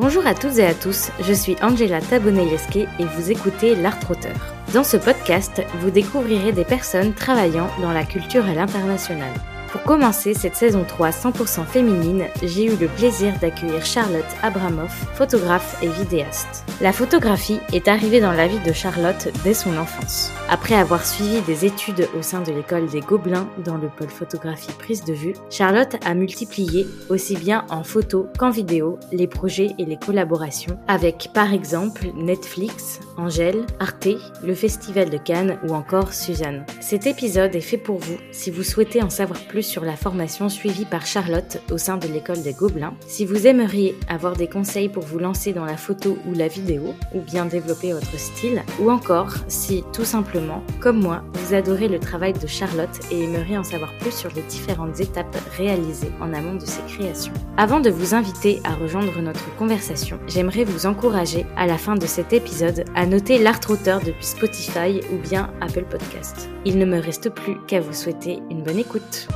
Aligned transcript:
Bonjour 0.00 0.26
à 0.26 0.34
toutes 0.34 0.56
et 0.56 0.64
à 0.64 0.72
tous, 0.72 1.10
je 1.20 1.34
suis 1.34 1.56
Angela 1.60 2.00
Tabonelesque 2.00 2.76
et 2.76 3.04
vous 3.04 3.30
écoutez 3.30 3.76
L'Art 3.76 4.00
Trotteur. 4.00 4.34
Dans 4.72 4.82
ce 4.82 4.96
podcast, 4.96 5.62
vous 5.80 5.90
découvrirez 5.90 6.52
des 6.52 6.64
personnes 6.64 7.12
travaillant 7.12 7.68
dans 7.82 7.92
la 7.92 8.04
culture 8.04 8.46
à 8.46 8.54
l'international. 8.54 9.30
Pour 9.72 9.84
commencer 9.84 10.34
cette 10.34 10.56
saison 10.56 10.82
3 10.82 11.10
100% 11.10 11.64
féminine, 11.64 12.24
j'ai 12.42 12.64
eu 12.64 12.76
le 12.76 12.88
plaisir 12.88 13.38
d'accueillir 13.38 13.84
Charlotte 13.86 14.24
Abramoff, 14.42 15.06
photographe 15.14 15.80
et 15.80 15.86
vidéaste. 15.86 16.64
La 16.80 16.92
photographie 16.92 17.60
est 17.72 17.86
arrivée 17.86 18.20
dans 18.20 18.32
la 18.32 18.48
vie 18.48 18.58
de 18.66 18.72
Charlotte 18.72 19.28
dès 19.44 19.54
son 19.54 19.76
enfance. 19.76 20.32
Après 20.48 20.74
avoir 20.74 21.06
suivi 21.06 21.40
des 21.42 21.66
études 21.66 22.08
au 22.18 22.22
sein 22.22 22.40
de 22.40 22.50
l'école 22.50 22.86
des 22.88 23.00
Gobelins 23.00 23.48
dans 23.64 23.76
le 23.76 23.88
pôle 23.88 24.08
photographie 24.08 24.72
prise 24.72 25.04
de 25.04 25.12
vue, 25.12 25.34
Charlotte 25.50 25.94
a 26.04 26.14
multiplié, 26.14 26.88
aussi 27.08 27.36
bien 27.36 27.64
en 27.70 27.84
photo 27.84 28.26
qu'en 28.38 28.50
vidéo, 28.50 28.98
les 29.12 29.28
projets 29.28 29.70
et 29.78 29.84
les 29.84 29.98
collaborations 29.98 30.80
avec 30.88 31.30
par 31.32 31.52
exemple 31.54 32.06
Netflix, 32.16 32.98
Angèle, 33.16 33.66
Arte, 33.78 34.08
le 34.42 34.54
Festival 34.56 35.10
de 35.10 35.18
Cannes 35.18 35.58
ou 35.68 35.74
encore 35.74 36.12
Suzanne. 36.12 36.64
Cet 36.80 37.06
épisode 37.06 37.54
est 37.54 37.60
fait 37.60 37.76
pour 37.76 37.98
vous 37.98 38.16
si 38.32 38.50
vous 38.50 38.64
souhaitez 38.64 39.00
en 39.00 39.10
savoir 39.10 39.38
plus 39.42 39.59
sur 39.62 39.84
la 39.84 39.96
formation 39.96 40.48
suivie 40.48 40.84
par 40.84 41.06
Charlotte 41.06 41.62
au 41.70 41.78
sein 41.78 41.96
de 41.96 42.06
l'école 42.06 42.42
des 42.42 42.52
Gobelins, 42.52 42.94
si 43.06 43.24
vous 43.24 43.46
aimeriez 43.46 43.96
avoir 44.08 44.34
des 44.36 44.48
conseils 44.48 44.88
pour 44.88 45.04
vous 45.04 45.18
lancer 45.18 45.52
dans 45.52 45.64
la 45.64 45.76
photo 45.76 46.18
ou 46.26 46.34
la 46.34 46.48
vidéo, 46.48 46.94
ou 47.14 47.20
bien 47.20 47.46
développer 47.46 47.92
votre 47.92 48.18
style, 48.18 48.62
ou 48.80 48.90
encore 48.90 49.34
si 49.48 49.84
tout 49.92 50.04
simplement, 50.04 50.62
comme 50.80 51.00
moi, 51.00 51.22
vous 51.34 51.54
adorez 51.54 51.88
le 51.88 51.98
travail 51.98 52.32
de 52.32 52.46
Charlotte 52.46 53.00
et 53.10 53.24
aimeriez 53.24 53.58
en 53.58 53.64
savoir 53.64 53.92
plus 53.98 54.12
sur 54.12 54.30
les 54.34 54.42
différentes 54.42 55.00
étapes 55.00 55.36
réalisées 55.56 56.12
en 56.20 56.32
amont 56.32 56.54
de 56.54 56.66
ses 56.66 56.82
créations. 56.82 57.32
Avant 57.56 57.80
de 57.80 57.90
vous 57.90 58.14
inviter 58.14 58.60
à 58.64 58.74
rejoindre 58.74 59.20
notre 59.20 59.54
conversation, 59.56 60.18
j'aimerais 60.26 60.64
vous 60.64 60.86
encourager 60.86 61.46
à 61.56 61.66
la 61.66 61.78
fin 61.78 61.94
de 61.94 62.06
cet 62.06 62.32
épisode 62.32 62.84
à 62.94 63.06
noter 63.06 63.38
l'art 63.38 63.60
auteur 63.68 64.00
depuis 64.00 64.26
Spotify 64.26 65.00
ou 65.12 65.18
bien 65.18 65.52
Apple 65.60 65.84
Podcast. 65.84 66.48
Il 66.64 66.78
ne 66.78 66.84
me 66.84 67.00
reste 67.00 67.30
plus 67.30 67.56
qu'à 67.66 67.80
vous 67.80 67.92
souhaiter 67.92 68.40
une 68.50 68.62
bonne 68.62 68.78
écoute. 68.78 69.28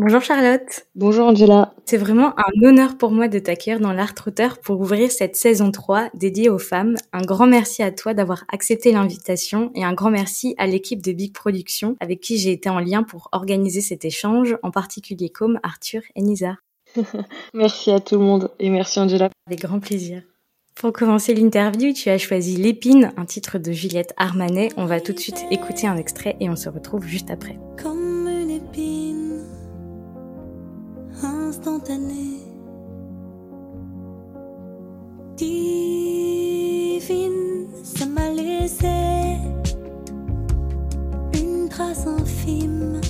Bonjour 0.00 0.22
Charlotte. 0.22 0.86
Bonjour 0.94 1.26
Angela. 1.26 1.74
C'est 1.84 1.96
vraiment 1.96 2.32
un 2.38 2.64
honneur 2.64 2.96
pour 2.96 3.10
moi 3.10 3.26
de 3.26 3.40
t'accueillir 3.40 3.80
dans 3.80 3.92
l'Art 3.92 4.14
Routeur 4.24 4.58
pour 4.58 4.80
ouvrir 4.80 5.10
cette 5.10 5.34
saison 5.34 5.72
3 5.72 6.10
dédiée 6.14 6.48
aux 6.50 6.60
femmes. 6.60 6.94
Un 7.12 7.22
grand 7.22 7.48
merci 7.48 7.82
à 7.82 7.90
toi 7.90 8.14
d'avoir 8.14 8.44
accepté 8.46 8.92
l'invitation 8.92 9.72
et 9.74 9.82
un 9.82 9.94
grand 9.94 10.12
merci 10.12 10.54
à 10.56 10.68
l'équipe 10.68 11.02
de 11.02 11.10
Big 11.10 11.32
Production 11.32 11.96
avec 11.98 12.20
qui 12.20 12.38
j'ai 12.38 12.52
été 12.52 12.70
en 12.70 12.78
lien 12.78 13.02
pour 13.02 13.28
organiser 13.32 13.80
cet 13.80 14.04
échange, 14.04 14.56
en 14.62 14.70
particulier 14.70 15.30
comme 15.30 15.58
Arthur 15.64 16.02
et 16.14 16.22
Nizar. 16.22 16.54
merci 17.52 17.90
à 17.90 17.98
tout 17.98 18.18
le 18.18 18.24
monde 18.24 18.52
et 18.60 18.70
merci 18.70 19.00
Angela. 19.00 19.30
Avec 19.48 19.62
grand 19.62 19.80
plaisir. 19.80 20.22
Pour 20.76 20.92
commencer 20.92 21.34
l'interview, 21.34 21.92
tu 21.92 22.08
as 22.08 22.18
choisi 22.18 22.56
L'épine, 22.56 23.12
un 23.16 23.24
titre 23.24 23.58
de 23.58 23.72
Juliette 23.72 24.14
Armanet. 24.16 24.72
On 24.76 24.86
va 24.86 25.00
tout 25.00 25.12
de 25.12 25.18
suite 25.18 25.44
écouter 25.50 25.88
un 25.88 25.96
extrait 25.96 26.36
et 26.38 26.48
on 26.48 26.54
se 26.54 26.68
retrouve 26.68 27.04
juste 27.04 27.32
après. 27.32 27.58
Comme 27.82 28.28
une 28.28 28.50
épine 28.50 29.07
instantanée, 31.58 32.38
divine, 35.36 35.66
ça 37.82 38.06
m'a 38.06 38.30
laissé 38.30 38.86
une 41.34 41.68
trace 41.68 42.06
infime, 42.06 43.00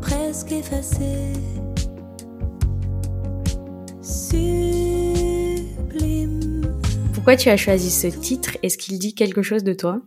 presque 0.00 0.52
effacée. 0.52 1.32
Sublime. 4.00 5.50
Pourquoi 7.12 7.34
tu 7.36 7.48
as 7.48 7.56
choisi 7.56 7.90
ce 7.90 8.06
titre? 8.06 8.56
Est-ce 8.62 8.78
qu'il 8.78 9.00
dit 9.00 9.14
quelque 9.14 9.42
chose 9.42 9.64
de 9.64 9.72
toi? 9.72 10.00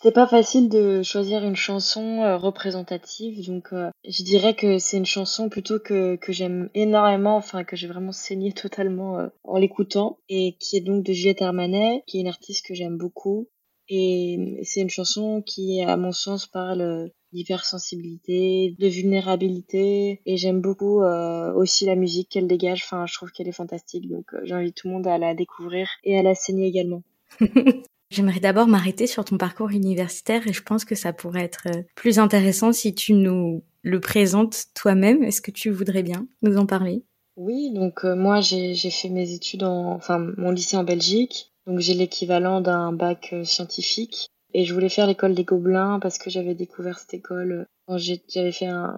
C'était 0.00 0.14
pas 0.14 0.28
facile 0.28 0.68
de 0.68 1.02
choisir 1.02 1.42
une 1.42 1.56
chanson 1.56 2.22
euh, 2.22 2.36
représentative, 2.36 3.44
donc 3.44 3.72
euh, 3.72 3.90
je 4.08 4.22
dirais 4.22 4.54
que 4.54 4.78
c'est 4.78 4.96
une 4.96 5.04
chanson 5.04 5.48
plutôt 5.48 5.80
que, 5.80 6.14
que 6.14 6.30
j'aime 6.32 6.70
énormément, 6.72 7.34
enfin 7.34 7.64
que 7.64 7.74
j'ai 7.74 7.88
vraiment 7.88 8.12
saigné 8.12 8.52
totalement 8.62 9.18
euh, 9.18 9.26
en 9.42 9.58
l'écoutant, 9.58 10.20
et 10.28 10.56
qui 10.60 10.76
est 10.76 10.82
donc 10.82 11.04
de 11.04 11.12
Juliette 11.12 11.42
Armanet, 11.42 12.04
qui 12.06 12.18
est 12.18 12.20
une 12.20 12.28
artiste 12.28 12.64
que 12.64 12.74
j'aime 12.74 12.96
beaucoup. 12.96 13.48
Et 13.88 14.60
c'est 14.62 14.82
une 14.82 14.90
chanson 14.90 15.42
qui, 15.44 15.82
à 15.82 15.96
mon 15.96 16.12
sens, 16.12 16.46
parle 16.46 17.10
d'hypersensibilité, 17.32 18.76
de 18.78 18.86
vulnérabilité, 18.86 20.20
et 20.24 20.36
j'aime 20.36 20.60
beaucoup 20.60 21.02
euh, 21.02 21.52
aussi 21.54 21.86
la 21.86 21.96
musique 21.96 22.28
qu'elle 22.28 22.46
dégage. 22.46 22.84
Enfin, 22.84 23.04
je 23.06 23.14
trouve 23.14 23.32
qu'elle 23.32 23.48
est 23.48 23.52
fantastique, 23.52 24.08
donc 24.08 24.32
euh, 24.32 24.42
j'invite 24.44 24.76
tout 24.76 24.86
le 24.86 24.94
monde 24.94 25.08
à 25.08 25.18
la 25.18 25.34
découvrir 25.34 25.88
et 26.04 26.16
à 26.16 26.22
la 26.22 26.36
saigner 26.36 26.68
également. 26.68 27.02
J'aimerais 28.10 28.40
d'abord 28.40 28.66
m'arrêter 28.66 29.06
sur 29.06 29.24
ton 29.24 29.36
parcours 29.36 29.70
universitaire 29.70 30.46
et 30.46 30.52
je 30.52 30.62
pense 30.62 30.84
que 30.84 30.94
ça 30.94 31.12
pourrait 31.12 31.44
être 31.44 31.66
euh, 31.66 31.82
plus 31.94 32.18
intéressant 32.18 32.72
si 32.72 32.94
tu 32.94 33.12
nous 33.12 33.62
le 33.82 34.00
présentes 34.00 34.64
toi-même. 34.74 35.22
Est-ce 35.22 35.42
que 35.42 35.50
tu 35.50 35.70
voudrais 35.70 36.02
bien 36.02 36.26
nous 36.42 36.56
en 36.56 36.64
parler? 36.64 37.04
Oui, 37.36 37.70
donc 37.72 38.04
euh, 38.04 38.16
moi 38.16 38.40
j'ai 38.40 38.74
fait 38.74 39.10
mes 39.10 39.32
études 39.32 39.62
en, 39.62 39.92
enfin 39.92 40.18
mon 40.38 40.50
lycée 40.50 40.76
en 40.76 40.84
Belgique, 40.84 41.52
donc 41.66 41.80
j'ai 41.80 41.94
l'équivalent 41.94 42.60
d'un 42.60 42.92
bac 42.92 43.30
euh, 43.32 43.44
scientifique 43.44 44.30
et 44.54 44.64
je 44.64 44.72
voulais 44.72 44.88
faire 44.88 45.06
l'école 45.06 45.34
des 45.34 45.44
Gobelins 45.44 46.00
parce 46.00 46.16
que 46.16 46.30
j'avais 46.30 46.54
découvert 46.54 46.98
cette 46.98 47.14
école 47.14 47.66
quand 47.86 47.98
j'avais 47.98 48.52
fait 48.52 48.66
un 48.66 48.96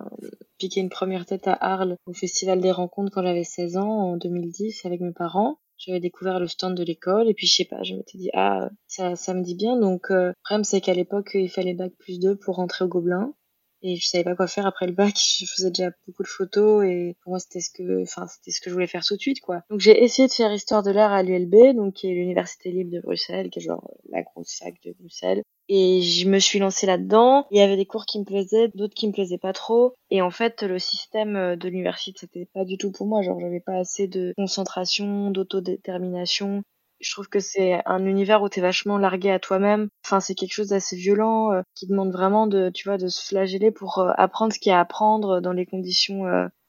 piqué 0.59 0.81
une 0.81 0.89
première 0.89 1.27
tête 1.27 1.49
à 1.49 1.53
Arles 1.53 1.97
au 2.07 2.13
Festival 2.13 2.61
des 2.61 2.71
Rencontres 2.71 3.11
quand 3.13 3.23
j'avais 3.23 3.45
16 3.45 3.77
ans 3.77 4.13
en 4.13 4.17
2010 4.17 4.87
avec 4.87 5.01
mes 5.01 5.13
parents. 5.13 5.59
J'avais 5.81 6.01
découvert 6.01 6.39
le 6.39 6.47
stand 6.47 6.77
de 6.77 6.85
l'école 6.85 7.29
et 7.29 7.35
puis 7.35 7.47
je 7.47 7.55
sais 7.55 7.65
pas, 7.65 7.83
je 7.83 7.95
m'étais 7.95 8.19
dit 8.19 8.31
ah 8.35 8.69
ça 8.87 9.17
ça 9.17 9.35
me 9.35 9.43
dit 9.43 9.55
bien 9.55 9.77
donc 9.77 10.11
euh, 10.11 10.29
le 10.29 10.35
problème 10.45 10.65
c'est 10.65 10.81
qu'à 10.81 10.95
l'époque 10.95 11.31
il 11.35 11.49
fallait 11.49 11.75
bac 11.75 11.93
plus 11.99 12.21
2 12.21 12.37
pour 12.37 12.57
rentrer 12.57 12.85
au 12.85 12.89
Gobelin 12.89 13.35
et 13.83 13.97
je 13.97 14.07
savais 14.07 14.25
pas 14.25 14.37
quoi 14.37 14.47
faire 14.47 14.67
après 14.67 14.87
le 14.87 14.93
bac. 14.93 15.15
Je 15.39 15.47
faisais 15.47 15.71
déjà 15.71 15.91
beaucoup 16.07 16.23
de 16.23 16.29
photos 16.29 16.85
et 16.85 17.17
pour 17.23 17.31
moi 17.31 17.41
c'était 17.41 17.61
ce 17.61 17.71
que, 17.71 18.03
enfin 18.03 18.27
c'était 18.27 18.51
ce 18.51 18.61
que 18.61 18.69
je 18.69 18.75
voulais 18.75 18.87
faire 18.87 19.05
tout 19.05 19.17
de 19.17 19.21
suite 19.21 19.41
quoi. 19.41 19.63
Donc 19.71 19.81
j'ai 19.81 20.03
essayé 20.03 20.29
de 20.29 20.33
faire 20.33 20.53
histoire 20.53 20.83
de 20.83 20.91
l'art 20.91 21.13
à 21.13 21.23
l'ULB, 21.23 21.75
donc 21.75 21.95
qui 21.95 22.09
est 22.09 22.15
l'université 22.15 22.71
libre 22.71 22.93
de 22.93 23.01
Bruxelles, 23.01 23.51
qui 23.51 23.61
est 23.61 23.63
genre 23.63 23.91
la 24.11 24.23
grosse 24.23 24.49
sac 24.49 24.75
de 24.85 24.93
Bruxelles. 24.99 25.43
Et 25.73 26.03
je 26.03 26.29
me 26.29 26.41
suis 26.41 26.59
lancée 26.59 26.85
là-dedans. 26.85 27.47
Il 27.53 27.59
y 27.59 27.61
avait 27.61 27.77
des 27.77 27.87
cours 27.87 28.05
qui 28.05 28.19
me 28.19 28.25
plaisaient, 28.25 28.73
d'autres 28.75 28.95
qui 28.95 29.07
me 29.07 29.13
plaisaient 29.13 29.39
pas 29.39 29.53
trop. 29.53 29.95
Et 30.11 30.21
en 30.21 30.33
fait, 30.33 30.65
le 30.65 30.81
système 30.81 31.37
euh, 31.37 31.55
de 31.55 31.69
l'université, 31.69 32.19
c'était 32.19 32.49
pas 32.53 32.65
du 32.65 32.77
tout 32.77 32.91
pour 32.91 33.07
moi. 33.07 33.23
Genre, 33.23 33.39
j'avais 33.39 33.61
pas 33.61 33.77
assez 33.77 34.09
de 34.09 34.35
concentration, 34.37 35.31
d'autodétermination. 35.31 36.65
Je 36.99 37.13
trouve 37.13 37.29
que 37.29 37.39
c'est 37.39 37.81
un 37.87 38.05
univers 38.05 38.43
où 38.43 38.49
t'es 38.49 38.61
vachement 38.61 38.99
largué 38.99 39.31
à 39.31 39.39
toi-même. 39.39 39.89
Enfin, 40.05 40.19
c'est 40.19 40.35
quelque 40.35 40.55
chose 40.55 40.71
d'assez 40.71 40.97
violent 40.97 41.53
euh, 41.53 41.63
qui 41.77 41.87
demande 41.87 42.11
vraiment 42.11 42.49
de, 42.49 42.71
tu 42.75 42.89
vois, 42.89 42.99
de 42.99 43.07
se 43.07 43.25
flageller 43.25 43.71
pour 43.71 44.01
euh, 44.01 44.11
apprendre 44.17 44.53
ce 44.53 44.59
qu'il 44.59 44.71
y 44.71 44.73
a 44.73 44.79
à 44.79 44.81
apprendre 44.81 45.41
dans 45.41 45.53
les 45.53 45.67
conditions 45.67 46.25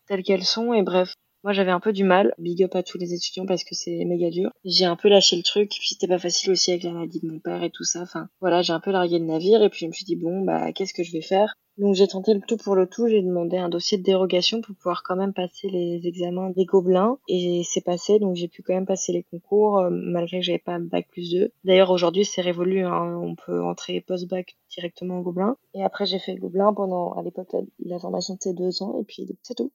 telles 0.08 0.22
qu'elles 0.22 0.46
sont. 0.46 0.76
Et 0.76 0.84
bref, 0.84 1.16
moi 1.44 1.54
j'avais 1.54 1.72
un 1.72 1.80
peu 1.80 1.94
du 1.94 2.04
mal. 2.04 2.34
Big 2.38 2.64
up 2.64 2.76
à 2.76 2.84
tous 2.84 2.98
les 2.98 3.14
étudiants 3.14 3.46
parce 3.46 3.64
que 3.64 3.76
c'est 3.76 4.06
méga 4.06 4.30
dur. 4.30 4.52
J'ai 4.64 4.86
un 4.86 4.96
peu 4.96 5.10
lâché 5.10 5.36
le 5.36 5.44
truc. 5.44 5.70
Puis 5.70 5.90
c'était 5.90 6.08
pas 6.08 6.20
facile 6.20 6.52
aussi 6.52 6.72
avec 6.72 6.84
la 6.84 6.92
maladie 6.92 7.20
de 7.20 7.28
mon 7.28 7.40
père 7.40 7.64
et 7.64 7.72
tout 7.72 7.84
ça. 7.84 8.02
Enfin, 8.02 8.30
voilà, 8.40 8.62
j'ai 8.62 8.74
un 8.74 8.80
peu 8.80 8.92
largué 8.92 9.20
le 9.20 9.26
navire. 9.26 9.64
Et 9.64 9.70
puis 9.70 9.82
je 9.82 9.88
me 9.88 9.92
suis 9.92 10.06
dit 10.06 10.16
bon, 10.16 10.42
bah 10.42 10.72
qu'est-ce 10.74 10.94
que 10.94 11.04
je 11.04 11.12
vais 11.12 11.22
faire? 11.22 11.56
Donc 11.78 11.96
j'ai 11.96 12.08
tenté 12.08 12.34
le 12.34 12.42
tout 12.42 12.58
pour 12.58 12.76
le 12.76 12.86
tout, 12.86 13.08
j'ai 13.08 13.22
demandé 13.22 13.58
un 13.58 13.70
dossier 13.70 13.98
de 13.98 14.04
dérogation 14.04 14.62
pour 14.62 14.76
pouvoir 14.76 15.04
quand 15.04 15.16
même 15.16 15.34
passer 15.34 15.70
les 15.70 16.06
examens 16.06 16.50
des 16.50 16.66
gobelins 16.66 17.18
et 17.30 17.64
c'est 17.66 17.82
passé 17.82 18.20
donc 18.20 18.36
j'ai 18.36 18.50
pu 18.50 18.62
quand 18.62 18.74
même 18.74 18.86
passer 18.86 19.14
les 19.14 19.24
concours 19.24 19.80
euh, 19.80 19.90
malgré 19.90 20.40
que 20.40 20.46
j'avais 20.46 20.60
pas 20.60 20.78
bac 20.80 21.08
plus 21.10 21.32
2. 21.32 21.52
D'ailleurs 21.64 21.90
aujourd'hui 21.92 22.26
c'est 22.26 22.42
révolu, 22.42 22.84
hein, 22.84 23.18
on 23.22 23.36
peut 23.36 23.64
entrer 23.64 24.02
post-bac 24.02 24.58
directement 24.70 25.20
au 25.20 25.22
gobelin 25.22 25.56
et 25.74 25.84
après 25.84 26.06
j'ai 26.06 26.20
fait 26.20 26.34
le 26.34 26.42
gobelin 26.42 26.74
pendant 26.74 27.14
à 27.14 27.24
l'époque 27.24 27.56
la, 27.80 28.00
formation 28.00 28.38
de 28.46 28.52
deux 28.52 28.84
ans 28.84 29.00
et 29.00 29.06
puis 29.06 29.26
c'est 29.42 29.56
tout. 29.56 29.72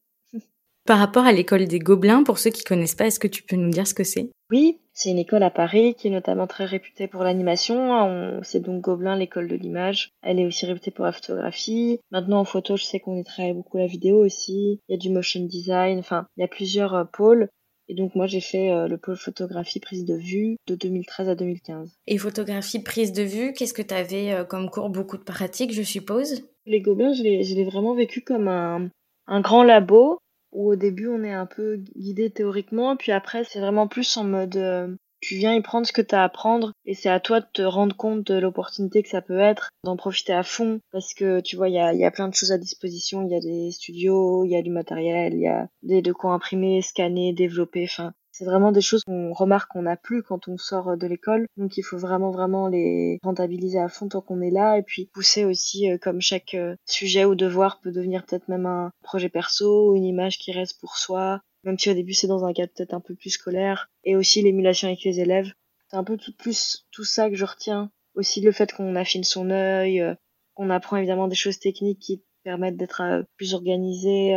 Par 0.86 0.98
rapport 0.98 1.24
à 1.24 1.32
l'école 1.32 1.66
des 1.66 1.78
Gobelins, 1.80 2.22
pour 2.22 2.38
ceux 2.38 2.50
qui 2.50 2.62
connaissent 2.62 2.94
pas, 2.94 3.06
est-ce 3.06 3.18
que 3.18 3.26
tu 3.28 3.42
peux 3.42 3.56
nous 3.56 3.70
dire 3.70 3.86
ce 3.86 3.94
que 3.94 4.04
c'est? 4.04 4.30
Oui, 4.50 4.78
c'est 4.92 5.10
une 5.10 5.18
école 5.18 5.42
à 5.42 5.50
Paris 5.50 5.94
qui 5.96 6.06
est 6.06 6.10
notamment 6.12 6.46
très 6.46 6.64
réputée 6.64 7.08
pour 7.08 7.24
l'animation. 7.24 7.76
On- 7.92 8.40
C'est 8.44 8.60
donc 8.60 8.82
Gobelin, 8.82 9.16
l'école 9.16 9.48
de 9.48 9.56
l'image. 9.56 10.10
Elle 10.22 10.38
est 10.38 10.46
aussi 10.46 10.64
réputée 10.66 10.92
pour 10.92 11.04
la 11.04 11.12
photographie. 11.12 11.98
Maintenant 12.12 12.38
en 12.40 12.44
photo, 12.44 12.76
je 12.76 12.84
sais 12.84 13.00
qu'on 13.00 13.16
y 13.18 13.24
travaille 13.24 13.52
beaucoup 13.54 13.78
la 13.78 13.86
vidéo 13.86 14.24
aussi. 14.24 14.80
Il 14.88 14.92
y 14.92 14.94
a 14.94 14.98
du 14.98 15.10
motion 15.10 15.40
design. 15.44 15.98
Enfin, 15.98 16.26
il 16.36 16.42
y 16.42 16.44
a 16.44 16.48
plusieurs 16.48 16.94
euh, 16.94 17.04
pôles. 17.04 17.48
Et 17.88 17.94
donc 17.94 18.14
moi 18.16 18.26
j'ai 18.26 18.40
fait 18.40 18.70
euh, 18.72 18.88
le 18.88 18.98
pôle 18.98 19.16
photographie 19.16 19.78
prise 19.78 20.04
de 20.04 20.14
vue 20.16 20.56
de 20.66 20.74
2013 20.74 21.28
à 21.28 21.34
2015. 21.36 21.92
Et 22.08 22.18
photographie 22.18 22.80
prise 22.80 23.12
de 23.12 23.22
vue, 23.22 23.52
qu'est-ce 23.52 23.74
que 23.74 23.82
tu 23.82 23.94
avais 23.94 24.44
comme 24.48 24.70
cours? 24.70 24.90
Beaucoup 24.90 25.16
de 25.16 25.22
pratiques, 25.22 25.72
je 25.72 25.82
suppose? 25.82 26.42
Les 26.66 26.80
Gobelins, 26.80 27.12
je 27.12 27.22
l'ai 27.22 27.44
je 27.44 27.54
l'ai 27.54 27.64
vraiment 27.64 27.94
vécu 27.94 28.22
comme 28.22 28.48
un, 28.48 28.88
un 29.28 29.40
grand 29.40 29.62
labo 29.62 30.18
où 30.56 30.72
au 30.72 30.76
début 30.76 31.08
on 31.08 31.22
est 31.22 31.32
un 31.32 31.46
peu 31.46 31.76
guidé 31.96 32.30
théoriquement, 32.30 32.96
puis 32.96 33.12
après 33.12 33.44
c'est 33.44 33.60
vraiment 33.60 33.86
plus 33.86 34.16
en 34.16 34.24
mode 34.24 34.56
euh, 34.56 34.88
tu 35.20 35.36
viens 35.36 35.54
y 35.54 35.60
prendre 35.60 35.86
ce 35.86 35.92
que 35.92 36.02
tu 36.02 36.14
as 36.14 36.22
à 36.22 36.28
prendre 36.28 36.72
et 36.84 36.94
c'est 36.94 37.08
à 37.08 37.20
toi 37.20 37.40
de 37.40 37.46
te 37.52 37.62
rendre 37.62 37.96
compte 37.96 38.24
de 38.26 38.38
l'opportunité 38.38 39.02
que 39.02 39.08
ça 39.08 39.22
peut 39.22 39.38
être, 39.38 39.70
d'en 39.84 39.96
profiter 39.96 40.32
à 40.32 40.42
fond 40.42 40.80
parce 40.92 41.14
que 41.14 41.40
tu 41.40 41.56
vois, 41.56 41.68
il 41.68 41.74
y 41.74 41.78
a, 41.78 41.92
y 41.94 42.04
a 42.04 42.10
plein 42.10 42.28
de 42.28 42.34
choses 42.34 42.52
à 42.52 42.58
disposition. 42.58 43.22
Il 43.22 43.32
y 43.32 43.36
a 43.36 43.40
des 43.40 43.70
studios, 43.72 44.44
il 44.44 44.50
y 44.50 44.56
a 44.56 44.62
du 44.62 44.70
matériel, 44.70 45.34
il 45.34 45.40
y 45.40 45.48
a 45.48 45.68
des 45.82 46.02
de 46.02 46.12
quoi 46.12 46.32
imprimer, 46.32 46.82
scanner, 46.82 47.32
développer. 47.32 47.84
Enfin, 47.84 48.12
c'est 48.36 48.44
vraiment 48.44 48.70
des 48.70 48.82
choses 48.82 49.02
qu'on 49.04 49.32
remarque 49.32 49.72
qu'on 49.72 49.82
n'a 49.82 49.96
plus 49.96 50.22
quand 50.22 50.46
on 50.46 50.58
sort 50.58 50.98
de 50.98 51.06
l'école. 51.06 51.46
Donc 51.56 51.78
il 51.78 51.82
faut 51.82 51.96
vraiment 51.96 52.30
vraiment 52.30 52.68
les 52.68 53.18
rentabiliser 53.22 53.78
à 53.78 53.88
fond 53.88 54.08
tant 54.08 54.20
qu'on 54.20 54.42
est 54.42 54.50
là 54.50 54.76
et 54.76 54.82
puis 54.82 55.06
pousser 55.14 55.46
aussi 55.46 55.90
euh, 55.90 55.96
comme 55.96 56.20
chaque 56.20 56.52
euh, 56.52 56.76
sujet 56.84 57.24
ou 57.24 57.34
devoir 57.34 57.80
peut 57.80 57.92
devenir 57.92 58.26
peut-être 58.26 58.48
même 58.48 58.66
un 58.66 58.90
projet 59.02 59.30
perso 59.30 59.90
ou 59.90 59.96
une 59.96 60.04
image 60.04 60.38
qui 60.38 60.52
reste 60.52 60.78
pour 60.80 60.98
soi 60.98 61.40
même 61.64 61.78
si 61.78 61.90
au 61.90 61.94
début 61.94 62.12
c'est 62.12 62.26
dans 62.26 62.44
un 62.44 62.52
cadre 62.52 62.72
peut-être 62.74 62.94
un 62.94 63.00
peu 63.00 63.14
plus 63.14 63.30
scolaire, 63.30 63.90
et 64.04 64.14
aussi 64.14 64.40
l'émulation 64.40 64.86
avec 64.86 65.02
les 65.02 65.18
élèves. 65.18 65.52
C'est 65.90 65.96
un 65.96 66.04
peu 66.04 66.16
tout, 66.16 66.32
plus 66.32 66.86
tout 66.92 67.04
ça 67.04 67.28
que 67.28 67.34
je 67.34 67.44
retiens. 67.44 67.90
Aussi 68.14 68.40
le 68.40 68.52
fait 68.52 68.72
qu'on 68.72 68.94
affine 68.94 69.24
son 69.24 69.50
œil, 69.50 70.00
euh, 70.00 70.14
qu'on 70.54 70.70
apprend 70.70 70.96
évidemment 70.96 71.26
des 71.26 71.34
choses 71.34 71.58
techniques 71.58 71.98
qui 71.98 72.22
permettent 72.44 72.76
d'être 72.76 73.24
plus 73.36 73.54
organisé, 73.54 74.34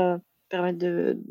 euh, 0.54 0.58
permettent 0.58 0.78